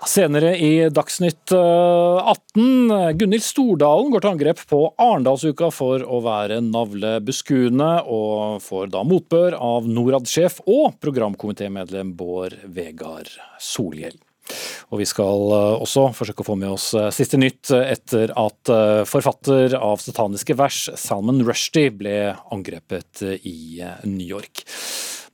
[0.08, 6.58] Senere i Dagsnytt 18, eh, Gunhild Stordalen går til angrep på Arendalsuka for å være
[6.66, 13.30] navlebeskuende, og får da motbør av Norad-sjef og programkomitémedlem Bård Vegar
[13.62, 14.18] Solhjell.
[14.90, 18.74] Og vi skal eh, også forsøke å få med oss eh, siste nytt etter at
[19.06, 22.18] forfatter av sataniske vers, Salman Rushdie, ble
[22.50, 24.66] angrepet i New York.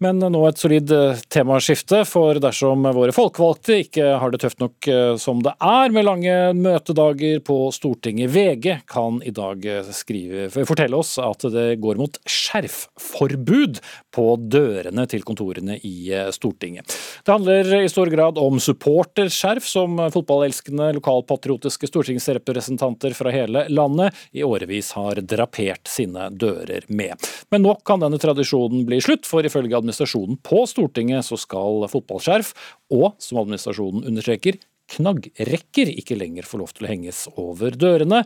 [0.03, 4.87] Men nå et solid eh, temaskifte, for dersom våre folkevalgte ikke har det tøft nok
[4.93, 10.51] eh, som det er med lange møtedager på Stortinget, VG kan i dag eh, skrive,
[10.53, 13.81] fortelle oss at det går mot skjerfforbud
[14.13, 16.93] på dørene til kontorene i Stortinget.
[17.25, 24.45] Det handler i stor grad om supporterskjerf, som fotballelskende lokalpatriotiske stortingsrepresentanter fra hele landet i
[24.45, 27.17] årevis har drapert sine dører med.
[27.49, 32.53] Men nå kan denne tradisjonen bli slutt, for ifølge administrasjonen på Stortinget så skal fotballskjerf
[32.91, 38.21] og, som administrasjonen understreker, knaggrekker ikke lenger får lov til å henges over dørene.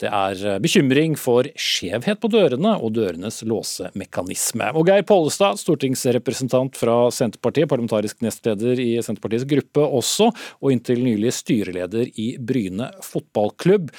[0.00, 4.70] Det er eh, bekymring for skjevhet på dørene og dørenes låsemekanisme.
[4.80, 10.30] Og Geir Pollestad, stortingsrepresentant fra Senterpartiet, parlamentarisk nestleder i Senterpartiets gruppe også,
[10.62, 13.92] og inntil nylig styreleder i Bryne fotballklubb.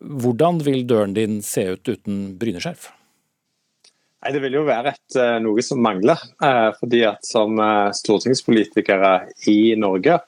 [0.00, 2.88] Hvordan vil døren din se ut uten bryneskjerf?
[4.20, 6.20] Nei, Det vil jo være et, eh, noe som mangler.
[6.44, 10.20] Eh, fordi at Som eh, stortingspolitikere i Norge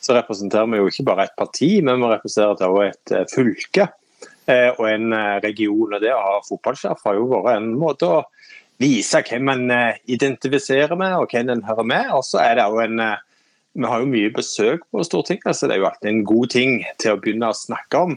[0.00, 3.88] så representerer vi jo ikke bare et parti, men vi representerer også et fylke
[4.48, 5.10] og en
[5.42, 5.92] region.
[5.92, 8.20] og Det å ha fotballsjef har jo vært en måte å
[8.78, 9.64] vise hvem man
[10.06, 12.12] identifiserer med og hvem en hører med.
[12.14, 13.02] Og så er det jo en
[13.74, 16.84] Vi har jo mye besøk på Stortinget, så det er jo alltid en god ting
[16.98, 18.16] til å begynne å snakke om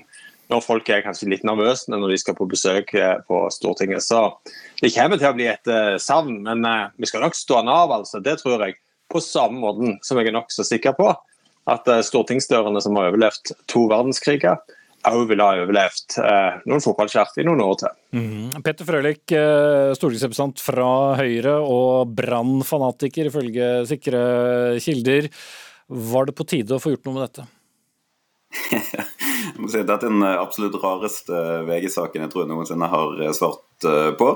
[0.52, 4.04] når folk er kanskje litt nervøse når de skal på besøk eh, på Stortinget.
[4.04, 4.24] Så
[4.82, 7.72] det kommer til å bli et uh, savn, men uh, vi skal nok stå den
[7.72, 8.22] av, altså.
[8.24, 8.80] Det tror jeg.
[9.12, 11.10] På samme måten som jeg er nokså sikker på
[11.68, 14.56] at stortingsdørene som har overlevd to verdenskriger,
[15.10, 16.16] òg ville ha overlevd
[16.64, 17.98] noen fotballskjert i noen år til.
[18.16, 18.56] Mm.
[18.64, 19.26] Petter Frølich,
[20.00, 20.88] stortingsrepresentant fra
[21.20, 24.22] Høyre og brannfanatiker ifølge sikre
[24.80, 25.28] kilder.
[25.92, 27.44] Var det på tide å få gjort noe med dette?
[29.70, 33.34] Si, dette er den eh, absolutt rareste eh, VG-saken jeg tror jeg noensinne har eh,
[33.36, 33.68] svart
[34.18, 34.30] på.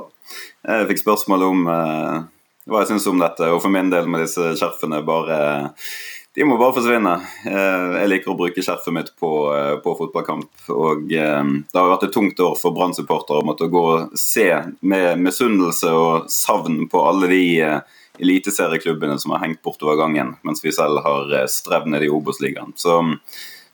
[0.66, 4.56] Jeg fikk spørsmål om hva jeg syns om dette, og for min del med disse
[4.58, 5.38] skjerfene bare
[6.36, 7.14] de må bare forsvinne.
[7.46, 9.30] Jeg liker å bruke skjerfet mitt på,
[9.86, 10.50] på fotballkamp.
[10.74, 11.22] Og det
[11.78, 14.50] har vært et tungt år for Brann-supportere å måtte gå og se
[14.82, 17.46] med misunnelse og savn på alle de
[18.18, 22.74] eliteserieklubbene som har hengt bortover gangen, mens vi selv har strevd ned i Obos-ligaen.
[22.82, 23.04] Så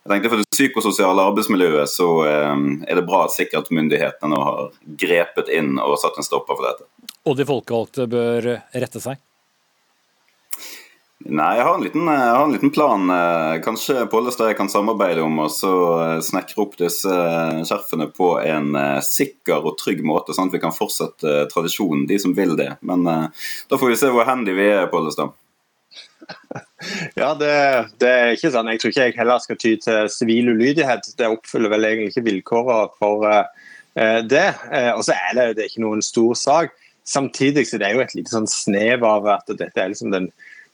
[0.01, 4.71] jeg tenkte For det psykososiale arbeidsmiljøet så eh, er det bra at sikkerhetsmyndighetene nå har
[5.03, 6.87] grepet inn og satt en stopper for dette.
[7.29, 9.21] Og de folkevalgte bør rette seg?
[11.21, 13.03] Nei, jeg har en liten, har en liten plan.
[13.13, 17.19] Eh, kanskje Pollestad jeg kan samarbeide om å eh, snekre opp disse
[17.69, 18.73] skjerfene på en
[19.05, 22.71] sikker og trygg måte, sånn at vi kan fortsette tradisjonen, de som vil det.
[22.81, 25.37] Men da får vi se hvor handy vi er, Pollestad.
[27.15, 27.51] Ja, det,
[28.01, 28.69] det, er ikke sånn.
[28.73, 31.11] Jeg tror ikke jeg heller skal ty til sivil ulydighet.
[31.17, 34.47] Det oppfyller vel egentlig ikke vilkårene for uh, det.
[34.71, 36.73] Uh, og så er det, det er ikke noen stor sak.
[37.07, 40.31] Samtidig så det er jo et lite sånn snev av at dette er liksom den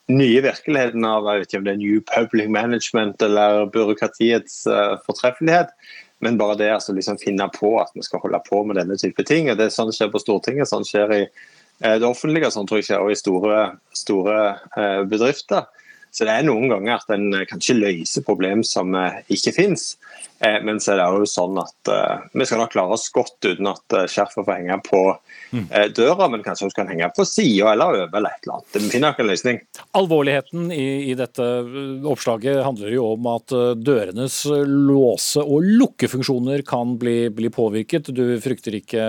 [0.08, 4.96] nye virkeligheten av jeg vet ikke om det er New Public Management eller byråkratiets uh,
[5.08, 5.74] fortreffelighet.
[6.24, 8.98] Men bare det å altså, liksom finne på at vi skal holde på med denne
[8.98, 9.52] type ting.
[9.52, 11.24] og det er Sånn skjer på Stortinget, sånn skjer i
[11.80, 13.64] det offentlige, sånn tror jeg ikke, og i store,
[13.94, 14.38] store
[15.10, 15.68] bedrifter.
[16.12, 19.92] Så det er noen ganger at en eh, kanskje løser problem som eh, ikke finnes.
[20.42, 21.92] Eh, men så er det jo sånn at
[22.34, 25.00] vi skal nok klare oss godt uten at skjerfet får henge på
[25.54, 25.68] mm.
[25.98, 28.78] døra, men kanskje også kan henge på sida eller over eller et eller annet.
[28.78, 29.62] Vi finner nok en løsning.
[29.98, 31.48] Alvorligheten i, i, dette
[32.12, 38.12] oppslaget handler jo om at dørenes låse- og lukkefunksjoner kan bli, bli, påvirket.
[38.14, 39.08] Du frykter ikke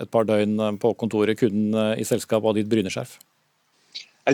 [0.00, 3.18] et par døgn på kontoret kun i selskap av ditt bryneskjerf?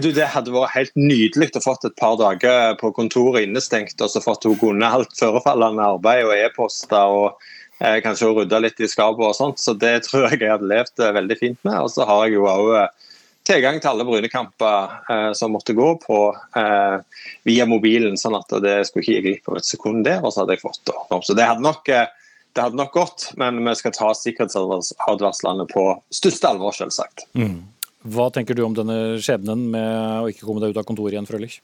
[0.02, 4.10] Du, det hadde vært helt nydelig å fått et par dager på kontoret innestengt og
[4.12, 7.46] så fått hun unna alt forefallende arbeid og e-poster og
[7.80, 9.62] eh, kanskje rydda litt i skapet og sånt.
[9.62, 11.78] Så det tror jeg jeg hadde levd eh, veldig fint med.
[11.80, 13.14] Og så har jeg jo òg eh,
[13.46, 16.20] tilgang til alle Brynekamper eh, som måtte gå på
[16.58, 20.34] eh, via mobilen, sånn at det skulle ikke gi glipp av et sekund der, og
[20.34, 20.96] så hadde jeg fått det.
[21.28, 22.08] Så det hadde nok eh,
[22.56, 27.26] det hadde nok gått, men vi skal ta sikkerhetsadvarslene på største alvor, selvsagt.
[27.36, 27.58] Mm.
[28.06, 31.26] Hva tenker du om denne skjebnen med å ikke komme deg ut av kontoret igjen,
[31.26, 31.58] Frølich?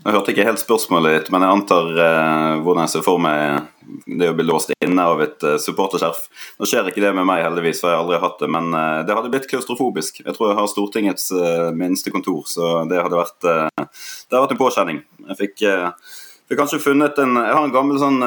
[0.00, 3.66] Jeg hørte ikke helt spørsmålet ditt, men jeg antar eh, hvordan jeg ser for meg
[4.08, 6.22] det å bli låst inne av et eh, supporterskjerf.
[6.56, 8.48] Nå skjer ikke det med meg, heldigvis, for jeg har aldri hatt det.
[8.54, 10.22] Men eh, det hadde blitt klaustrofobisk.
[10.24, 14.42] Jeg tror jeg har Stortingets eh, minste kontor, så det hadde vært, eh, det hadde
[14.46, 15.02] vært en påkjenning.
[15.34, 16.16] Jeg fikk, eh,
[16.48, 18.24] fikk, kanskje funnet en Jeg har en gammel sånn,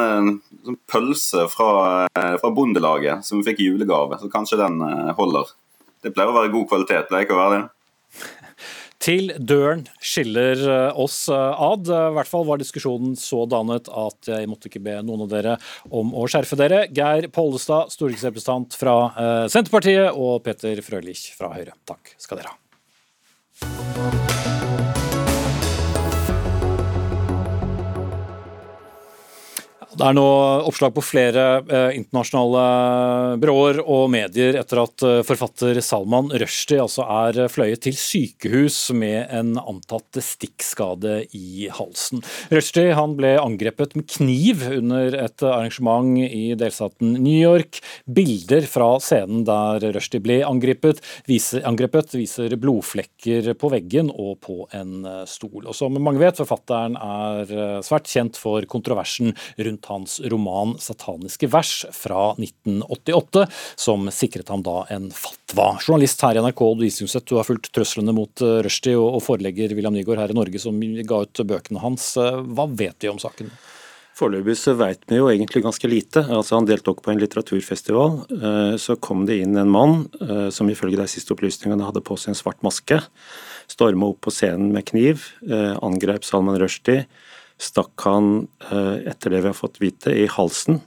[0.62, 4.78] sånn pølse fra, fra Bondelaget som vi fikk i julegave, så kanskje den
[5.18, 5.50] holder.
[6.04, 7.64] Det pleier å være god kvalitet, pleier ikke å være det?
[9.04, 11.88] Til døren skiller eh, oss eh, ad.
[11.88, 15.56] I hvert fall var diskusjonen så dannet at jeg måtte ikke be noen av dere
[15.92, 16.84] om å skjerfe dere.
[16.94, 21.76] Geir Pollestad, stortingsrepresentant fra eh, Senterpartiet, og Peter Frølich fra Høyre.
[21.88, 24.43] Takk skal dere ha.
[29.94, 30.26] Det er nå
[30.66, 37.04] oppslag på flere eh, internasjonale byråer og medier etter at eh, forfatter Salman Rushdie altså
[37.06, 42.24] er fløyet til sykehus med en antatt stikkskade i halsen.
[42.50, 47.78] Rushdie han ble angrepet med kniv under et arrangement i delstaten New York.
[48.10, 54.58] Bilder fra scenen der Rushdie ble angrepet viser, angrepet, viser blodflekker på veggen og på
[54.74, 55.62] en eh, stol.
[55.62, 61.48] Og som mange vet, forfatteren er eh, svært kjent for kontroversen rundt hans roman 'Sataniske
[61.50, 65.74] vers' fra 1988, som sikret ham da en fatwa.
[65.80, 66.84] Journalist her i NRK, du
[67.34, 70.78] du har fulgt trøslene mot eh, Rushdie, og forlegger William Nygaard her i Norge som
[70.80, 72.16] ga ut bøkene hans.
[72.20, 73.50] Eh, hva vet vi om saken?
[74.14, 76.22] Foreløpig så vet vi jo egentlig ganske lite.
[76.30, 78.20] Altså Han deltok på en litteraturfestival.
[78.30, 80.06] Eh, så kom det inn en mann
[80.54, 83.00] som ifølge de siste opplysningene hadde på seg en svart maske.
[83.66, 85.24] Storma opp på scenen med kniv,
[85.82, 87.06] angrep Salman Rushdie
[87.60, 90.80] stakk han, eh, etter det vi har fått vite, i halsen.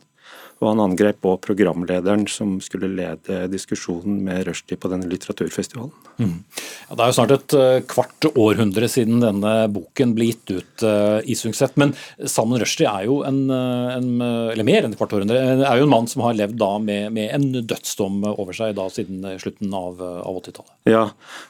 [0.58, 5.92] Og han angrep òg programlederen som skulle lede diskusjonen med Rushdie på denne litteraturfestivalen.
[6.18, 6.40] Mm.
[6.88, 10.86] Ja, det er jo snart et uh, kvart århundre siden denne boken ble gitt ut
[10.88, 11.78] uh, i Sungset.
[11.78, 11.94] Men
[12.26, 15.94] Salman Rushdie er jo en, en, eller mer enn et kvart århundre, er jo en
[15.94, 20.02] mann som har levd da med, med en dødsdom over seg da siden slutten av,
[20.02, 20.74] av 80-tallet.
[20.90, 21.06] Ja,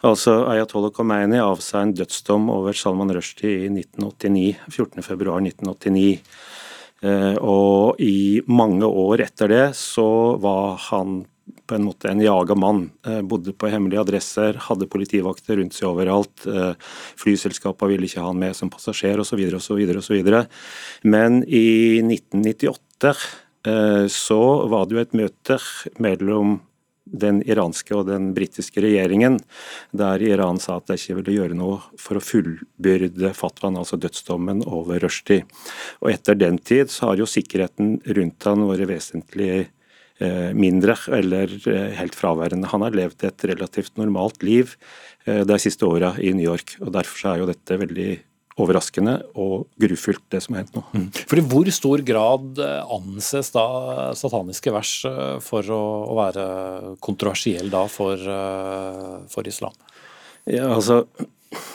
[0.07, 6.19] altså Ayatollah Khomeini avsa en dødsdom over Salman Rushdie i 1989, 14.2.1989.
[7.05, 11.25] Eh, og i mange år etter det så var han
[11.67, 12.87] på en måte en jaga mann.
[13.05, 16.47] Eh, bodde på hemmelige adresser, hadde politivakter rundt seg overalt.
[16.47, 16.73] Eh,
[17.21, 19.43] flyselskapene ville ikke ha han med som passasjer osv.
[19.59, 20.23] osv.
[21.03, 23.17] Men i 1998
[24.07, 24.37] så
[24.71, 25.57] var det jo et møte
[25.99, 26.53] mellom
[27.11, 29.39] den iranske og den britiske regjeringen,
[29.95, 34.63] der Iran sa at de ikke ville gjøre noe for å fullbyrde fatwaen, altså dødsdommen,
[34.67, 35.45] over Rushdie.
[36.01, 39.51] Og etter den tid så har jo sikkerheten rundt han vært vesentlig
[40.19, 42.71] eh, mindre, eller eh, helt fraværende.
[42.73, 44.75] Han har levd et relativt normalt liv
[45.25, 48.11] eh, de siste åra i New York, og derfor er jo dette veldig
[48.57, 50.83] overraskende og grufullt, det som har hendt nå.
[50.95, 51.05] Mm.
[51.29, 53.67] For I hvor stor grad eh, anses da
[54.17, 56.47] sataniske vers eh, for å, å være
[57.03, 59.75] kontroversiell da for, eh, for islam?
[60.49, 61.03] Ja, altså,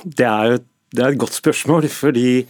[0.04, 0.62] det er jo
[0.92, 2.44] det er et godt spørsmål, fordi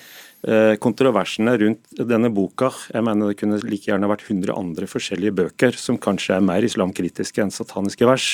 [0.83, 5.77] kontroversene rundt denne boka Jeg mener det kunne like gjerne vært 100 andre forskjellige bøker
[5.79, 8.27] som kanskje er mer islamkritiske enn sataniske vers.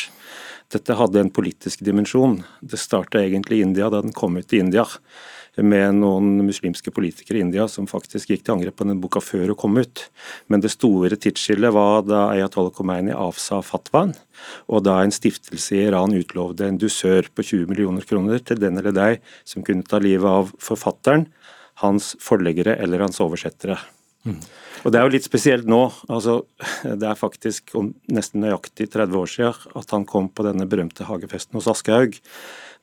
[0.72, 2.38] Dette hadde en politisk dimensjon.
[2.64, 4.86] Det starta egentlig i India da den kom ut i India
[5.66, 9.52] med noen muslimske politikere i India som faktisk gikk til angrep på den boka før
[9.52, 10.04] hun kom ut.
[10.48, 14.14] Men det store tidsskillet var da Ayatollah Khomeini avsa fatwaen,
[14.68, 18.78] og da en stiftelse i Iran utlovde en dusør på 20 millioner kroner til den
[18.80, 21.28] eller deg som kunne ta livet av forfatteren,
[21.82, 23.78] hans forleggere eller hans oversettere.
[24.26, 24.40] Mm.
[24.84, 25.80] Og Det er jo litt spesielt nå.
[26.08, 26.42] altså
[26.84, 27.74] Det er faktisk
[28.10, 32.18] nesten nøyaktig 30 år siden at han kom på denne berømte hagefesten hos Aschehoug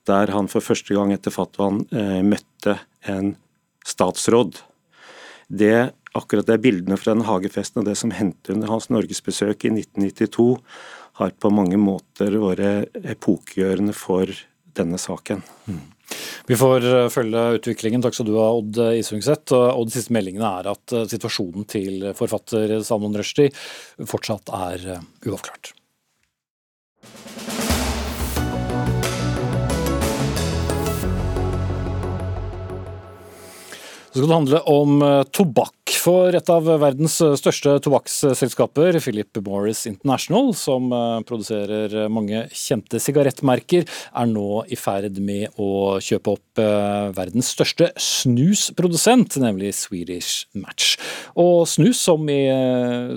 [0.09, 2.77] der han for første gang etter fatwaen eh, møtte
[3.09, 3.35] en
[3.85, 4.59] statsråd.
[5.47, 9.73] Det, akkurat det bildene fra den hagefesten og det som hendte under hans norgesbesøk i
[9.75, 10.47] 1992,
[11.21, 14.31] har på mange måter vært epokgjørende for
[14.75, 15.45] denne saken.
[15.69, 15.83] Mm.
[16.45, 18.03] Vi får eh, følge utviklingen.
[18.03, 19.55] Takk skal du ha, Odd Isungset.
[19.55, 23.53] Og de siste meldingene er at eh, situasjonen til forfatter Salman Rushdie
[24.05, 24.91] fortsatt er
[25.25, 25.73] uavklart.
[34.15, 35.84] Så skal det handle om eh, tobakk.
[35.85, 42.97] For et av verdens eh, største tobakksselskaper, Philip Morris International, som eh, produserer mange kjente
[43.01, 50.95] sigarettmerker, er nå i ferd med å kjøpe opp verdens største snusprodusent, nemlig Swedish Match.
[51.35, 52.47] Og snus, som i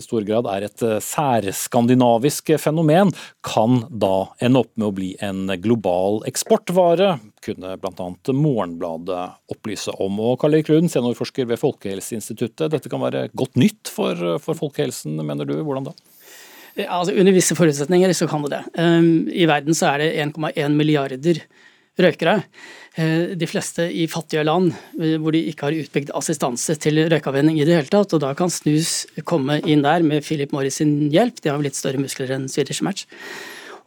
[0.03, 3.14] stor grad er et særskandinavisk fenomen,
[3.47, 7.14] kan da ende opp med å bli en global eksportvare
[7.49, 8.09] kunne bl.a.
[8.33, 10.19] Morgenbladet opplyse om.
[10.21, 15.19] Og Karl Erik Lund, seniorforsker ved Folkehelseinstituttet, dette kan være godt nytt for, for folkehelsen,
[15.23, 15.57] mener du.
[15.63, 15.97] Hvordan da?
[16.87, 18.63] Altså, under visse forutsetninger så kan det det.
[18.79, 21.41] Um, I verden så er det 1,1 milliarder
[21.99, 22.37] røykere.
[22.99, 27.67] Uh, de fleste i fattige land hvor de ikke har utbygd assistanse til røykavvenning i
[27.67, 28.15] det hele tatt.
[28.15, 31.43] og Da kan snus komme inn der med Philip Morris sin hjelp.
[31.43, 33.09] De har jo litt større muskler enn Swedish Match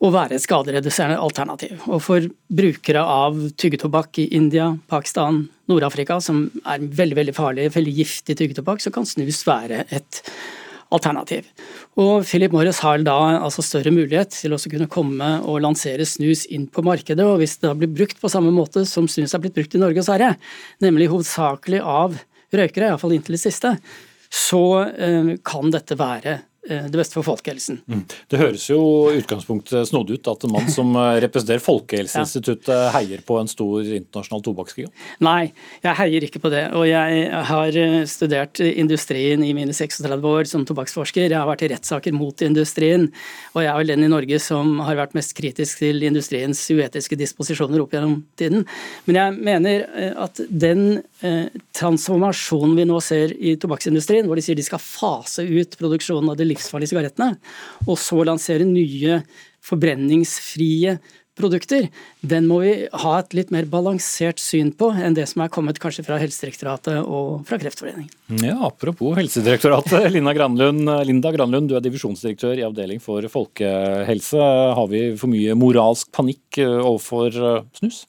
[0.01, 1.83] å være et skadereduserende alternativ.
[1.85, 7.93] Og for brukere av tyggetobakk i India, Pakistan, Nord-Afrika, som er veldig veldig farlig, veldig
[7.99, 10.23] giftig tyggetobakk, så kan snus være et
[10.91, 11.45] alternativ.
[12.01, 16.43] Og Philip Morris har da altså større mulighet til å kunne komme og lansere snus
[16.51, 17.23] inn på markedet.
[17.23, 19.81] og Hvis det da blir brukt på samme måte som snus er blitt brukt i
[19.81, 20.33] Norge og Sverige,
[20.83, 22.17] nemlig hovedsakelig av
[22.51, 23.77] røykere, iallfall inntil det siste,
[24.31, 24.65] så
[25.45, 27.80] kan dette være Eh, det beste for folkehelsen.
[27.89, 28.03] Mm.
[28.30, 33.39] Det høres jo utgangspunktet snodig ut at en mann som eh, representerer Folkehelseinstituttet heier på
[33.41, 34.93] en stor internasjonal tobakksgigant?
[35.26, 35.51] Nei,
[35.82, 36.68] jeg heier ikke på det.
[36.78, 41.32] Og jeg har eh, studert industrien i mine 36 år som tobakksforsker.
[41.32, 43.07] Jeg har vært i rettssaker mot industrien,
[43.55, 47.18] og jeg er vel den i Norge som har vært mest kritisk til industriens uetiske
[47.18, 48.68] disposisjoner opp gjennom tiden.
[49.07, 49.88] Men jeg mener
[50.22, 51.01] at den
[51.78, 56.39] transformasjonen vi nå ser i tobakksindustrien, hvor de sier de skal fase ut produksjonen av
[56.39, 57.33] det livsfarlige sigarettene,
[57.87, 59.21] og så lansere nye
[59.65, 60.99] forbrenningsfrie
[61.37, 61.87] produkter,
[62.21, 62.71] den må vi
[63.03, 67.01] ha et litt mer balansert syn på enn det som er kommet kanskje fra Helsedirektoratet
[67.01, 68.11] og fra Kreftforeningen.
[68.43, 70.09] Ja, Apropos Helsedirektoratet.
[70.15, 74.41] Linda Granlund, Linda Granlund, du er divisjonsdirektør i Avdeling for folkehelse.
[74.77, 78.03] Har vi for mye moralsk panikk eh, overfor eh, snus?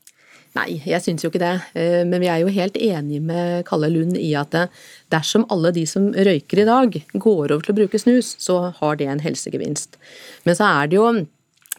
[0.53, 1.55] Nei, jeg syns jo ikke det.
[1.79, 4.83] Eh, men vi er jo helt enige med Kalle Lund i at eh,
[5.13, 8.99] dersom alle de som røyker i dag, går over til å bruke snus, så har
[9.01, 9.97] det en helsegevinst.
[10.45, 11.09] Men så er det jo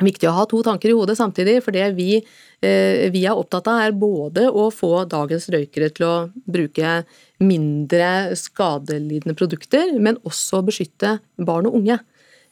[0.01, 1.59] viktig å ha to tanker i hodet samtidig.
[1.61, 6.09] For det vi, eh, vi er opptatt av, er både å få dagens røykere til
[6.09, 7.03] å bruke
[7.45, 11.99] mindre skadelidende produkter, men også beskytte barn og unge.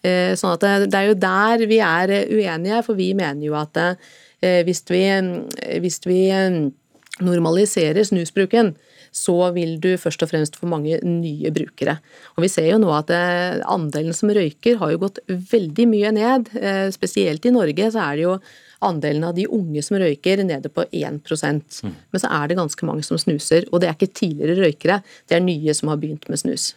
[0.01, 3.77] Sånn at det er jo der vi er uenige, for vi mener jo at
[4.41, 5.03] hvis vi,
[5.83, 6.55] hvis vi eh,
[7.21, 8.73] normaliserer snusbruken,
[9.11, 11.97] så vil du først og fremst få mange nye brukere.
[12.37, 16.11] Og Vi ser jo nå at eh, andelen som røyker har jo gått veldig mye
[16.15, 16.51] ned.
[16.95, 18.37] Spesielt i Norge så er det jo
[18.81, 21.59] andelen av de unge som røyker nede på 1 mm.
[21.83, 23.67] Men så er det ganske mange som snuser.
[23.71, 26.71] Og det er ikke tidligere røykere, det er nye som har begynt med snus.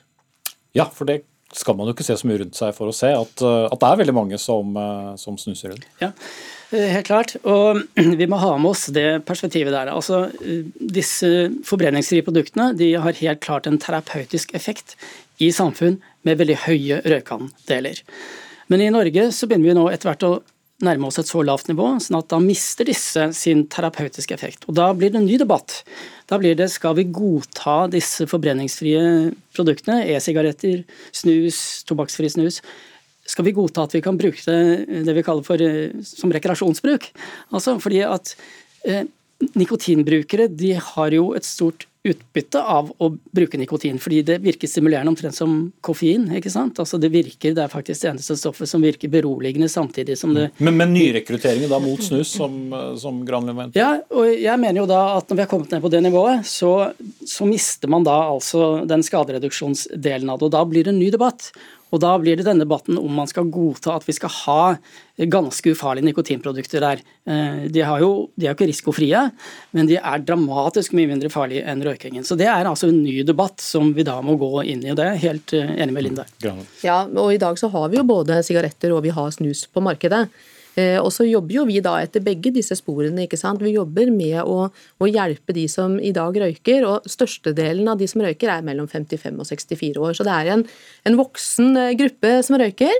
[0.74, 1.22] Ja, for det
[1.54, 3.88] skal man jo ikke se så mye rundt seg for å se at, at det
[3.88, 4.74] er veldig mange som,
[5.22, 5.78] som snuser.
[6.02, 7.36] Ja, Eh, helt klart.
[7.42, 7.82] Og
[8.20, 9.92] vi må ha med oss det perspektivet der.
[9.92, 14.96] Altså, eh, disse forbrenningsfrie produktene har helt klart en terapeutisk effekt
[15.42, 18.02] i samfunn med veldig høye røykandeler.
[18.72, 20.34] Men i Norge så begynner vi nå etter hvert å
[20.84, 24.66] nærme oss et så lavt nivå, sånn at da mister disse sin terapeutiske effekt.
[24.68, 25.82] Og Da blir det en ny debatt.
[26.28, 32.60] Da blir det skal vi godta disse forbrenningsfrie produktene, e-sigaretter, snus, tobakksfri snus,
[33.26, 37.10] skal vi godta at vi kan bruke det, det vi kaller for eh, som rekreasjonsbruk?
[37.54, 38.36] Altså fordi at
[38.84, 39.04] eh,
[39.58, 45.14] Nikotinbrukere de har jo et stort utbytte av å bruke nikotin, fordi det virker stimulerende
[45.14, 45.54] omtrent som
[45.84, 46.26] koffein.
[46.36, 46.76] ikke sant?
[46.82, 50.50] Altså Det virker, det er faktisk det eneste stoffet som virker beroligende samtidig som det
[50.58, 52.58] Men, men nyrekrutteringen da mot snus, som,
[53.00, 53.80] som Granlund mente?
[53.80, 56.44] Ja, og jeg mener jo da at når vi har kommet ned på det nivået,
[56.48, 56.74] så,
[57.24, 61.08] så mister man da altså den skadereduksjonsdelen av det, og da blir det en ny
[61.14, 61.54] debatt.
[61.92, 64.62] Og Da blir det denne debatten om man skal godta at vi skal ha
[65.30, 67.02] ganske ufarlige nikotinprodukter der.
[67.26, 69.20] Eh, de, jo, de er jo ikke risikofrie,
[69.76, 72.26] men de er dramatisk mye mindre farlige enn røykingen.
[72.26, 74.98] Så Det er altså en ny debatt som vi da må gå inn i, og
[74.98, 76.26] det er jeg helt eh, enig med Linda
[76.82, 79.84] Ja, og I dag så har vi jo både sigaretter og vi har snus på
[79.84, 80.26] markedet.
[80.80, 83.26] Eh, og så jobber jo vi da etter begge disse sporene.
[83.26, 83.62] ikke sant?
[83.62, 88.08] Vi jobber med å, å hjelpe de som i dag røyker, og størstedelen av de
[88.10, 90.18] som røyker er mellom 55 og 64 år.
[90.18, 90.66] Så det er en,
[91.06, 92.94] en voksen eh, gruppe som røyker.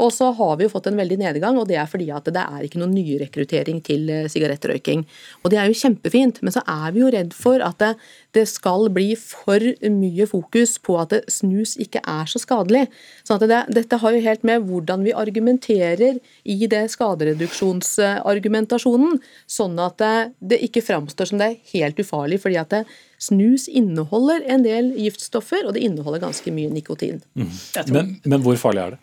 [0.00, 2.42] Og så har vi jo fått en veldig nedgang, og det er fordi at det
[2.42, 5.00] er ikke noen nyrekruttering til eh, sigarettrøyking.
[5.44, 7.92] Og det er jo kjempefint, men så er vi jo redd for at det,
[8.36, 9.60] det skal bli for
[9.92, 12.84] mye fokus på at snus ikke er så skadelig.
[13.26, 16.14] Sånn at det, dette har jo helt med hvordan vi argumenterer
[16.48, 19.12] i det skadereduksjonsargumentasjonen,
[19.50, 20.18] sånn at det,
[20.52, 22.38] det ikke framstår som det er helt ufarlig.
[22.42, 22.82] fordi at det,
[23.20, 27.20] Snus inneholder en del giftstoffer, og det inneholder ganske mye nikotin.
[27.36, 27.52] Mm.
[27.92, 29.00] Men, men hvor farlig er det?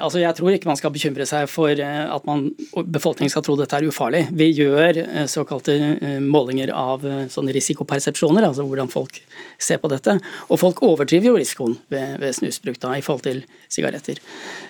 [0.00, 2.48] Altså, jeg tror ikke man skal bekymre seg for eh, at man,
[2.90, 4.24] befolkningen skal tro dette er ufarlig.
[4.36, 9.20] Vi gjør eh, såkalte eh, målinger av risikopersepsjoner, altså hvordan folk
[9.62, 10.16] ser på dette.
[10.50, 13.40] Og folk overdriver jo risikoen ved, ved snusbruk da, i forhold til
[13.72, 14.20] sigaretter.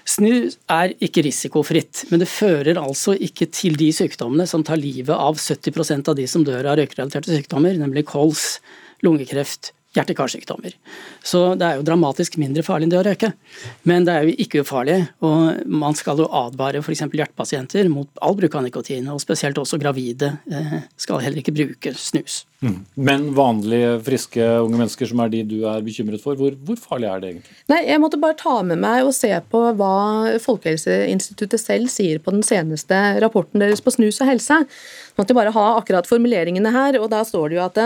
[0.08, 5.16] Snus er ikke risikofritt, men det fører altså ikke til de sykdommene som tar livet
[5.16, 8.58] av 70% av de som dør av røykerelaterte sykdommer, nemlig kols,
[9.04, 10.74] lungekreft, hjerte-karsykdommer.
[11.22, 13.32] Så det er jo dramatisk mindre farlig enn det å røyke.
[13.88, 17.08] Men det er jo ikke ufarlig, og man skal jo advare f.eks.
[17.10, 21.94] hjertepasienter mot all bruk av nikotin, og spesielt også gravide eh, skal heller ikke bruke
[21.98, 22.44] snus.
[22.62, 22.76] Mm.
[23.00, 27.08] Men vanlige, friske unge mennesker som er de du er bekymret for, hvor, hvor, farlig
[27.10, 27.58] er det egentlig?
[27.72, 32.36] Nei, Jeg måtte bare ta med meg og se på hva Folkehelseinstituttet selv sier på
[32.36, 34.62] den seneste rapporten deres på snus og helse.
[34.62, 37.82] Jeg måtte bare ha akkurat formuleringene her, og da står det jo at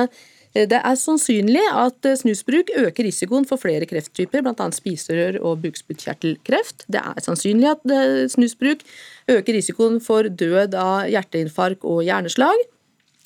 [0.55, 4.68] det er sannsynlig at snusbruk øker risikoen for flere krefttyper, bl.a.
[4.70, 6.86] spiserør- og bukspyttkjertelkreft.
[6.86, 8.84] Det er sannsynlig at eh, snusbruk
[9.34, 12.62] øker risikoen for død av hjerteinfarkt og hjerneslag.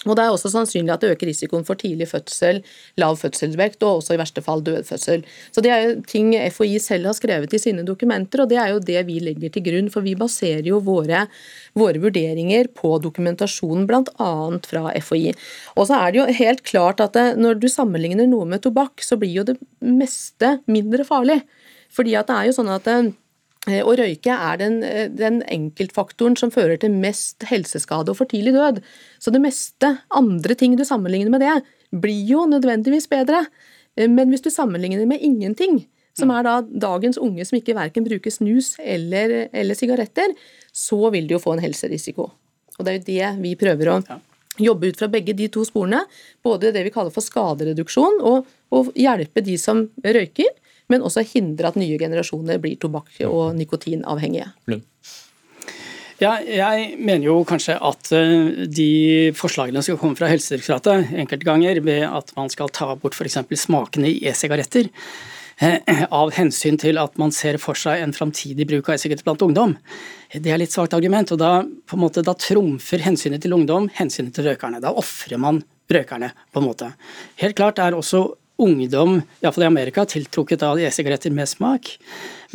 [0.06, 2.60] Og Det er også sannsynlig at det øker risikoen for tidlig fødsel,
[3.02, 5.24] lav fødselsvekt og også i verste fall dødfødsel.
[5.50, 8.68] Så Det er jo ting FHI selv har skrevet i sine dokumenter, og det er
[8.68, 9.90] jo det vi legger til grunn.
[9.90, 11.26] For vi baserer jo våre,
[11.74, 14.30] våre vurderinger på dokumentasjonen bl.a.
[14.70, 15.34] fra FHI.
[15.76, 19.02] Og så er det jo helt klart at det, når du sammenligner noe med tobakk,
[19.02, 21.42] så blir jo det meste mindre farlig.
[21.90, 23.12] Fordi at det er jo sånn at Eh,
[23.66, 28.54] å røyke er den, eh, den, enkeltfaktoren som fører til mest helseskade og for tidlig
[28.54, 28.82] død.
[29.18, 33.46] Så det meste andre ting du sammenligner med det, blir jo nødvendigvis bedre.
[33.96, 35.86] Eh, men hvis du sammenligner med ingenting,
[36.18, 40.34] som er da dagens unge som ikke verken bruker snus eller, eller sigaretter,
[40.72, 42.30] så vil de jo få en helserisiko.
[42.78, 43.98] Og det er jo det vi prøver å
[44.58, 46.00] jobbe ut fra begge de to sporene.
[46.42, 50.50] Både det vi kaller for skadereduksjon, og, og hjelpe de som røyker
[50.88, 54.52] men også hindre at nye generasjoner blir tobakk- og nikotinavhengige.
[54.70, 54.86] Lund.
[56.18, 61.78] Ja, jeg mener jo kanskje at eh, de forslagene som kommer fra Helsedirektoratet enkelte ganger,
[61.86, 63.38] ved at man skal ta bort f.eks.
[63.62, 64.90] smakene i e-sigaretter.
[65.62, 69.46] Eh, av hensyn til at man ser for seg en framtidig bruk av e-sigaretter blant
[69.46, 69.76] ungdom.
[70.34, 73.86] Det er litt svakt argument, og da, på en måte, da trumfer hensynet til ungdom
[74.00, 74.82] hensynet til røkerne.
[74.82, 76.90] Da ofrer man røkerne, på en måte.
[77.38, 78.26] Helt klart er også
[78.58, 81.92] ungdom, iallfall i Amerika, tiltrukket av e-sigaretter med smak.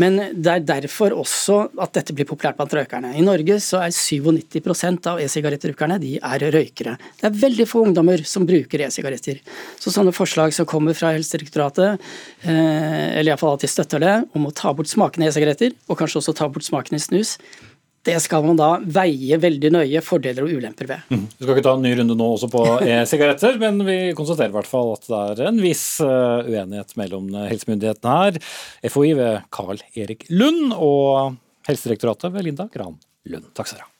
[0.02, 3.14] Men det er derfor også at dette blir populært blant røykerne.
[3.16, 6.96] I Norge så er 97% av e-sigarettbrukerne de er røykere.
[7.20, 9.40] Det er veldig få ungdommer som bruker e-sigaretter.
[9.80, 12.02] Så sånne forslag som kommer fra Helsedirektoratet,
[12.42, 16.02] eh, eller iallfall at de støtter det, om å ta bort smakene i e-sigaretter, og
[16.02, 17.38] kanskje også ta bort smakende snus,
[18.04, 21.06] det skal man da veie veldig nøye fordeler og ulemper ved.
[21.14, 21.24] Mm.
[21.30, 24.58] Vi skal ikke ta en ny runde nå også på e-sigaretter, men vi konstaterer i
[24.58, 28.42] hvert fall at det er en viss eh, uenighet mellom helsemyndighetene her.
[28.92, 31.40] FHI ved Carl Erik Lund og
[31.70, 33.00] Helsedirektoratet ved Linda Gran
[33.32, 33.50] Lund.
[33.56, 33.93] Takk skal dere ha.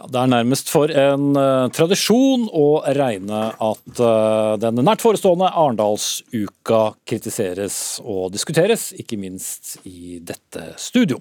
[0.00, 5.50] Ja, det er nærmest for en uh, tradisjon å regne at uh, den nært forestående
[5.52, 11.20] Arendalsuka kritiseres og diskuteres, ikke minst i dette studio.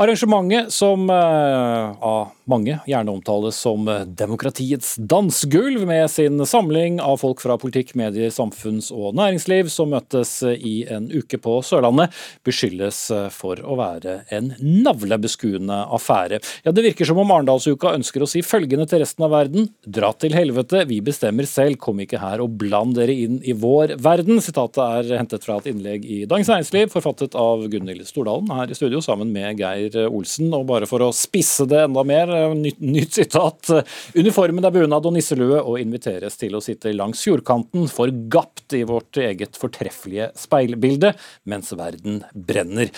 [0.00, 3.84] Arrangementet som uh, av mange gjerne omtales som
[4.18, 10.32] demokratiets dansegulv, med sin samling av folk fra politikk, medier, samfunns- og næringsliv som møttes
[10.42, 12.10] i en uke på Sørlandet,
[12.46, 12.98] beskyldes
[13.34, 16.40] for å være en navlebeskuende affære.
[16.66, 19.70] Ja, Det virker som om Arendalsuka ønsker å si følgende til resten av verden.
[19.86, 23.96] Dra til helvete, vi bestemmer selv, kom ikke her og bland dere inn i vår
[24.02, 24.42] verden.
[24.42, 28.78] Sitatet er hentet fra et innlegg i Dagens Næringsliv, forfattet av Gunhild Stordalen her i
[28.78, 30.52] studio sammen med Geir Olsen.
[30.54, 33.72] Og bare for å spisse det enda mer, nytt, nytt sitat.
[34.18, 39.20] Uniformen er bunad og nisselue og inviteres til å sitte langs fjordkanten forgapt i vårt
[39.22, 41.14] eget fortreffelige speilbilde
[41.50, 42.90] mens verden brenner.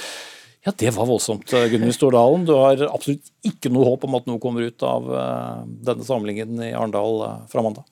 [0.64, 2.47] Ja, Det var voldsomt, Gunnhild Stordalen.
[2.49, 5.59] Du har absolutt ikke noe håp om at noe kommer ut av eh,
[5.91, 7.85] denne samlingen i Arendal eh, fra mandag?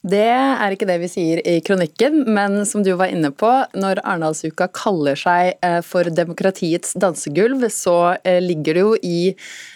[0.00, 4.00] Det er ikke det vi sier i kronikken, men som du var inne på, når
[4.00, 9.20] Arendalsuka kaller seg eh, for demokratiets dansegulv, så eh, ligger det jo i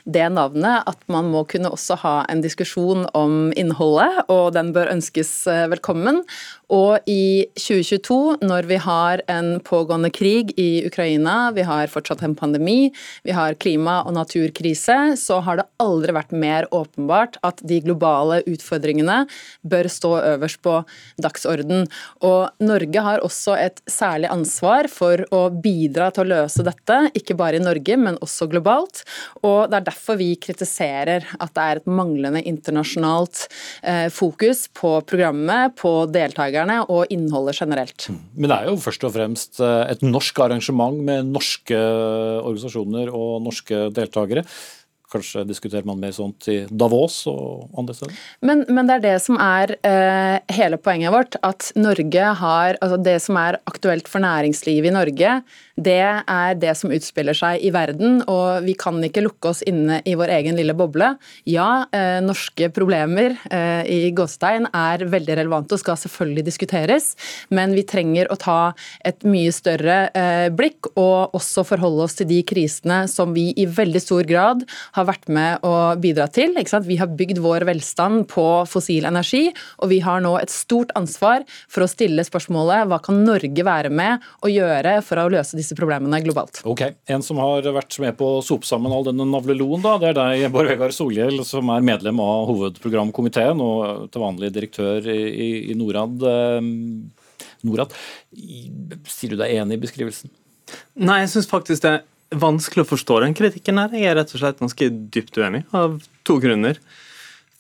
[0.09, 4.95] det navnet at man må kunne også ha en diskusjon om innholdet, og den bør
[4.95, 6.22] ønskes eh, velkommen.
[6.72, 8.16] Og i 2022,
[8.49, 12.89] når vi har en pågående krig i Ukraina, vi har fortsatt en pandemi,
[13.29, 18.41] vi har klima- og naturkrise, så har det aldri vært mer åpenbart at de globale
[18.49, 19.27] utfordringene
[19.68, 20.77] bør stå øverst på
[21.23, 21.87] dagsorden.
[22.27, 27.37] Og Norge har også et særlig ansvar for å bidra til å løse dette, ikke
[27.39, 29.05] bare i Norge, men også globalt.
[29.43, 33.47] Og Det er derfor vi kritiserer at det er et manglende internasjonalt
[33.83, 38.09] eh, fokus på programmet, på deltakerne og innholdet generelt.
[38.35, 41.79] Men det er jo først og fremst eh, et norsk arrangement med norske
[42.45, 44.45] organisasjoner og norske deltakere.
[45.15, 48.17] Kanskje diskuterer man mer sånt i Davos og andre steder?
[48.43, 51.39] Men, men det er det som er eh, hele poenget vårt.
[51.47, 55.37] At Norge har Altså det som er aktuelt for næringslivet i Norge,
[55.75, 58.21] det er det som utspiller seg i verden.
[58.31, 61.12] Og vi kan ikke lukke oss inne i vår egen lille boble.
[61.51, 67.12] Ja, eh, norske problemer eh, i Gåstein er veldig relevante og skal selvfølgelig diskuteres,
[67.55, 68.59] men vi trenger å ta
[69.07, 73.67] et mye større eh, blikk og også forholde oss til de krisene som vi i
[73.67, 74.65] veldig stor grad
[74.97, 76.57] har har vært med å bidra til.
[76.85, 79.47] Vi har bygd vår velstand på fossil energi,
[79.79, 83.93] og vi har nå et stort ansvar for å stille spørsmålet hva kan Norge være
[83.93, 86.63] med å gjøre for å løse disse problemene globalt.
[86.65, 90.13] Ok, En som har vært med på å sope sammen all denne navleloen, da, det
[90.13, 95.21] er deg, Bård Vegar Solhjell, som er medlem av hovedprogramkomiteen og til vanlig direktør i,
[95.71, 96.25] i Norad.
[96.31, 97.13] Ehm,
[97.65, 97.93] Norad.
[99.09, 100.33] Sier du deg enig i beskrivelsen?
[101.01, 101.99] Nei, jeg syns faktisk det
[102.41, 103.95] vanskelig å forstå den kritikken her.
[103.97, 106.80] Jeg er rett og slett ganske dypt uenig, av to grunner.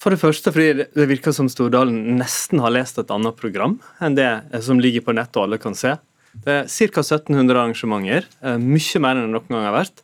[0.02, 4.18] For det første fordi det virker som Stordalen nesten har lest et annet program enn
[4.18, 4.28] det
[4.66, 5.94] som ligger på nettet og alle kan se.
[6.44, 7.00] Det er ca.
[7.00, 10.02] 1700 arrangementer, eh, mye mer enn det noen gang har vært.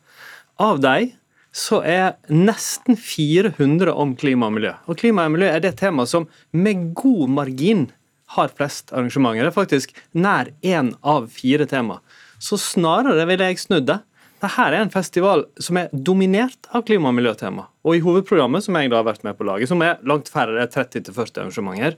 [0.61, 1.11] Av de
[1.53, 4.73] så er nesten 400 om klima og miljø.
[4.87, 7.89] Og klima og miljø er det temaet som med god margin
[8.37, 9.43] har flest arrangementer.
[9.43, 11.99] Det er faktisk nær én av fire tema.
[12.39, 13.99] Så snarere ville jeg snudd det.
[14.41, 17.67] Dette er en festival som er dominert av klima- og miljøtema.
[17.85, 20.63] Og i hovedprogrammet, som jeg da har vært med på laget, som er langt færre,
[20.63, 21.97] er 30-40 arrangementer,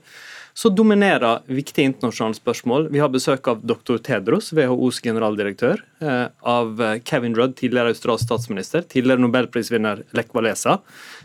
[0.53, 2.89] så dominerer viktige internasjonale spørsmål.
[2.93, 3.97] Vi har besøk av dr.
[4.03, 10.79] Tedros, WHOs generaldirektør, eh, av Kevin Rudd, tidligere australsk statsminister, tidligere nobelprisvinner Lech Walesa.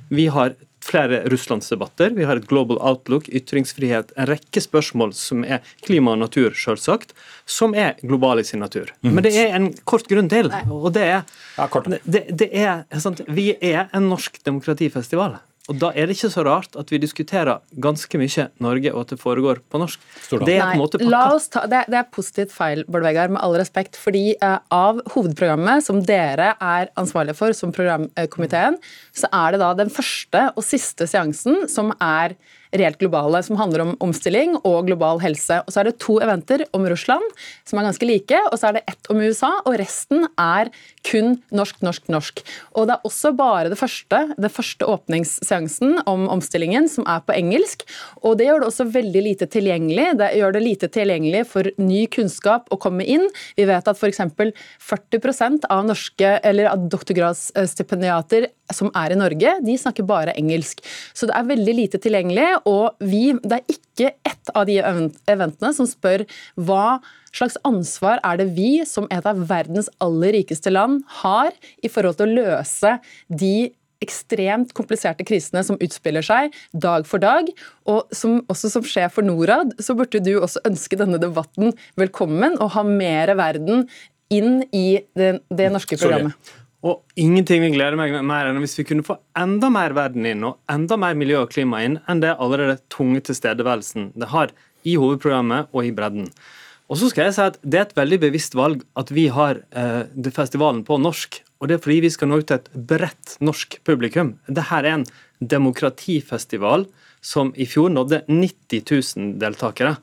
[0.09, 0.55] Vi har
[0.89, 6.23] flere russlandsdebatter, vi har et Global Outlook, ytringsfrihet, en rekke spørsmål som er klima og
[6.25, 7.15] natur, selvsagt,
[7.49, 8.93] som er globale i sin natur.
[9.03, 9.13] Mm.
[9.13, 11.27] Men det er en kort grunn til, og det er,
[12.05, 15.39] det, det er sant, Vi er en norsk demokratifestival.
[15.69, 19.13] Og Da er det ikke så rart at vi diskuterer ganske mye Norge, og at
[19.13, 20.01] det foregår på norsk.
[20.41, 23.05] Det er på en måte Nei, la oss ta, det, det er positivt feil, Bård
[23.05, 23.99] Vegar, med all respekt.
[24.01, 28.79] fordi eh, av hovedprogrammet som dere er ansvarlige for som programkomiteen,
[29.13, 32.39] så er det da den første og siste seansen som er
[32.73, 35.61] reelt globale, som handler om omstilling og global helse.
[35.65, 37.25] Og Så er det to eventer om Russland
[37.65, 40.71] som er ganske like, og så er det ett om USA, og resten er
[41.09, 42.43] kun norsk, norsk, norsk.
[42.75, 47.37] Og Det er også bare det første, det første åpningsseansen om omstillingen som er på
[47.37, 47.85] engelsk.
[48.23, 50.19] og Det gjør det også veldig lite tilgjengelig.
[50.19, 53.29] Det gjør det lite tilgjengelig for ny kunnskap å komme inn.
[53.57, 54.21] Vi vet at f.eks.
[54.79, 60.83] 40% av norske, eller av doktorgradsstipendiater som er i Norge, de snakker bare engelsk.
[61.17, 65.73] Så det er veldig lite tilgjengelig, og vi, det er ikke ett av de eventene
[65.77, 66.25] som spør
[66.57, 66.99] hva
[67.35, 71.53] slags ansvar er det vi, som et av verdens aller rikeste land, har
[71.85, 72.95] i forhold til å løse
[73.29, 73.71] de
[74.05, 77.51] ekstremt kompliserte krisene som utspiller seg dag for dag.
[77.91, 82.59] Og som, også som sjef for Norad, så burde du også ønske denne debatten velkommen
[82.63, 83.89] og ha mer verden
[84.33, 86.37] inn i det, det norske programmet.
[86.39, 86.68] Sorry.
[86.87, 90.45] Og ingenting vil glede meg mer enn hvis vi kunne få enda mer verden inn,
[90.47, 94.55] og enda mer miljø og klima inn, enn det allerede tunge tilstedeværelsen det har
[94.87, 96.31] i hovedprogrammet og i bredden.
[96.89, 99.61] Og så skal jeg si at Det er et veldig bevisst valg at vi har
[99.77, 101.43] eh, festivalen på norsk.
[101.61, 104.39] og Det er fordi vi skal nå ut til et bredt norsk publikum.
[104.47, 105.05] Dette er en
[105.41, 106.87] demokratifestival
[107.21, 108.87] som i fjor nådde 90
[109.19, 109.99] 000 deltakere.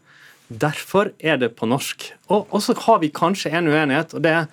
[0.49, 2.11] Derfor er det på norsk.
[2.30, 4.13] Og, så har vi kanskje en uenighet.
[4.13, 4.45] og det er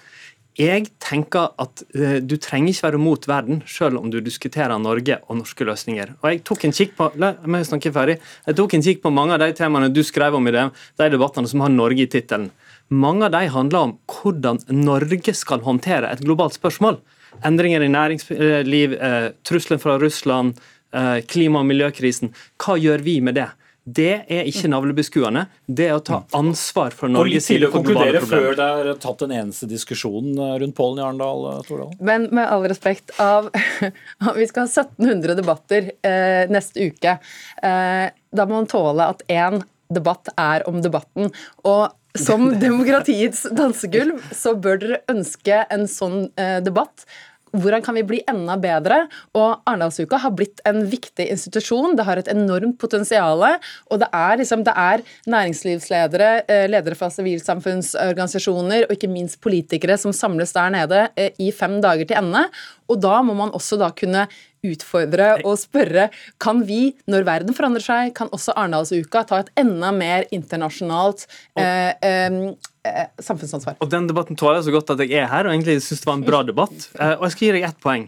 [0.59, 5.17] jeg tenker at uh, du trenger ikke være mot verden, selv om du diskuterer Norge
[5.27, 6.17] og norske løsninger.
[6.21, 8.19] Og Jeg tok en kikk på la meg snakke ferdig.
[8.47, 10.67] Jeg tok en kikk på mange av de temaene du skrev om i det,
[11.01, 12.51] de debattene som har Norge i tittelen.
[12.93, 17.01] Mange av de handler om hvordan Norge skal håndtere et globalt spørsmål.
[17.49, 20.61] Endringer i næringsliv, uh, trusselen fra Russland,
[20.93, 22.35] klima- og miljøkrisen.
[22.61, 23.47] Hva gjør vi med det?
[23.83, 27.73] Det er ikke navlebeskuende, det er å ta ansvar for Og Norge litt tidlig å
[27.75, 31.91] konkludere før det er tatt en eneste diskusjon eh, rundt Pollen i Arendal, Tordal?
[31.99, 33.51] Men med all respekt av
[34.39, 37.17] Vi skal ha 1700 debatter eh, neste uke.
[37.63, 41.33] Eh, da må man tåle at én debatt er om debatten.
[41.67, 47.07] Og som demokratiets dansegulv så bør dere ønske en sånn eh, debatt
[47.53, 49.07] hvordan kan vi bli enda bedre?
[49.37, 51.97] Og Arendalsuka har blitt en viktig institusjon.
[51.97, 53.45] Det har et enormt potensial.
[53.91, 59.99] Og det er, liksom, det er næringslivsledere, eh, ledere fra sivilsamfunnsorganisasjoner og ikke minst politikere
[60.01, 62.47] som samles der nede eh, i fem dager til ende.
[62.89, 64.27] Og da må man også da kunne
[64.67, 66.09] utfordre og spørre
[66.43, 71.27] kan vi, når verden forandrer seg, kan også Arendalsuka ta et enda mer internasjonalt
[71.59, 73.81] eh, eh, samfunnsansvar.
[73.83, 76.11] Og Den debatten tåler jeg så godt at jeg er her, og egentlig syns det
[76.11, 76.89] var en bra debatt.
[76.99, 78.07] Eh, og jeg skal gi deg ett poeng.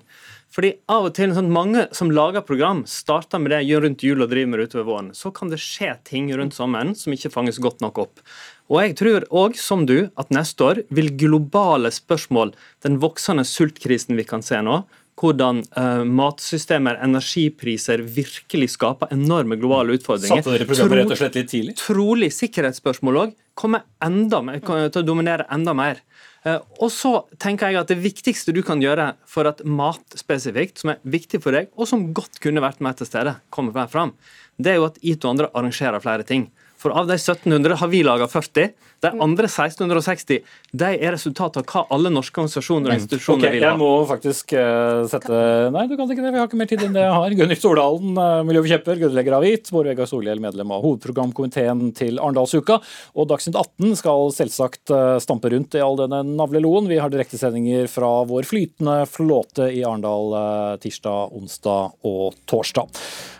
[0.55, 4.23] Fordi av og til, sånn, Mange som lager program, starter med det gjør rundt jul
[4.23, 5.09] og driver med det utover våren.
[5.19, 8.23] Så kan det skje ting rundt sommeren som ikke fanges godt nok opp.
[8.71, 12.55] Og jeg tror òg, som du, at neste år vil globale spørsmål,
[12.87, 14.85] den voksende sultkrisen vi kan se nå,
[15.21, 20.43] hvordan uh, matsystemer, energipriser, virkelig skaper enorme globale utfordringer.
[20.43, 21.77] Satte dere programmet rett og slett litt tidlig?
[21.79, 26.03] Trolig sikkerhetsspørsmål òg kommer enda mer, til å dominere enda mer.
[26.45, 30.83] Uh, og så tenker jeg at Det viktigste du kan gjøre for at mat spesifikt,
[30.83, 33.93] som er viktig for deg, og som godt kunne vært med til stede, kommer mer
[33.93, 34.17] fram,
[34.59, 36.51] det er jo at IT og andre arrangerer flere ting.
[36.85, 38.75] For av de 1700 har vi laga 40.
[39.01, 40.43] De andre 1660
[40.77, 43.71] de er resultatet av hva alle norske organisasjoner og institusjoner okay, vil ha.
[43.73, 45.39] jeg må faktisk uh, sette
[45.73, 46.33] Nei, du kan ikke det.
[46.35, 47.37] Vi har ikke mer tid enn det jeg har.
[47.39, 49.71] Gunnhild Stordalen, uh, miljøforkjemper, grunnlegger av HVIT.
[49.73, 52.81] Bård Vegar Solhjell, medlem av hovedprogramkomiteen til Arendalsuka.
[53.17, 56.91] Og Dagsnytt 18 skal selvsagt uh, stampe rundt i all denne navleloen.
[56.93, 62.93] Vi har direktesendinger fra vår flytende flåte i Arendal uh, tirsdag, onsdag og torsdag.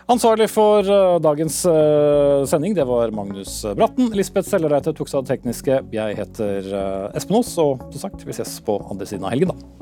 [0.05, 3.34] Ansvarlig for eh, dagens eh, sending, det var Magnus
[3.75, 4.11] Bratten.
[4.15, 5.79] Lisbeth Sellereite tok seg av det tekniske.
[5.95, 9.51] Jeg heter eh, Espen Aas, og som sagt, vi ses på andre siden av helgen,
[9.55, 9.75] da.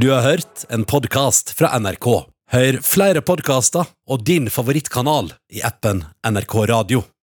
[0.00, 2.06] Du har hørt en podkast fra NRK.
[2.50, 7.02] Hør flere podkaster og din favorittkanal i appen NRK Radio.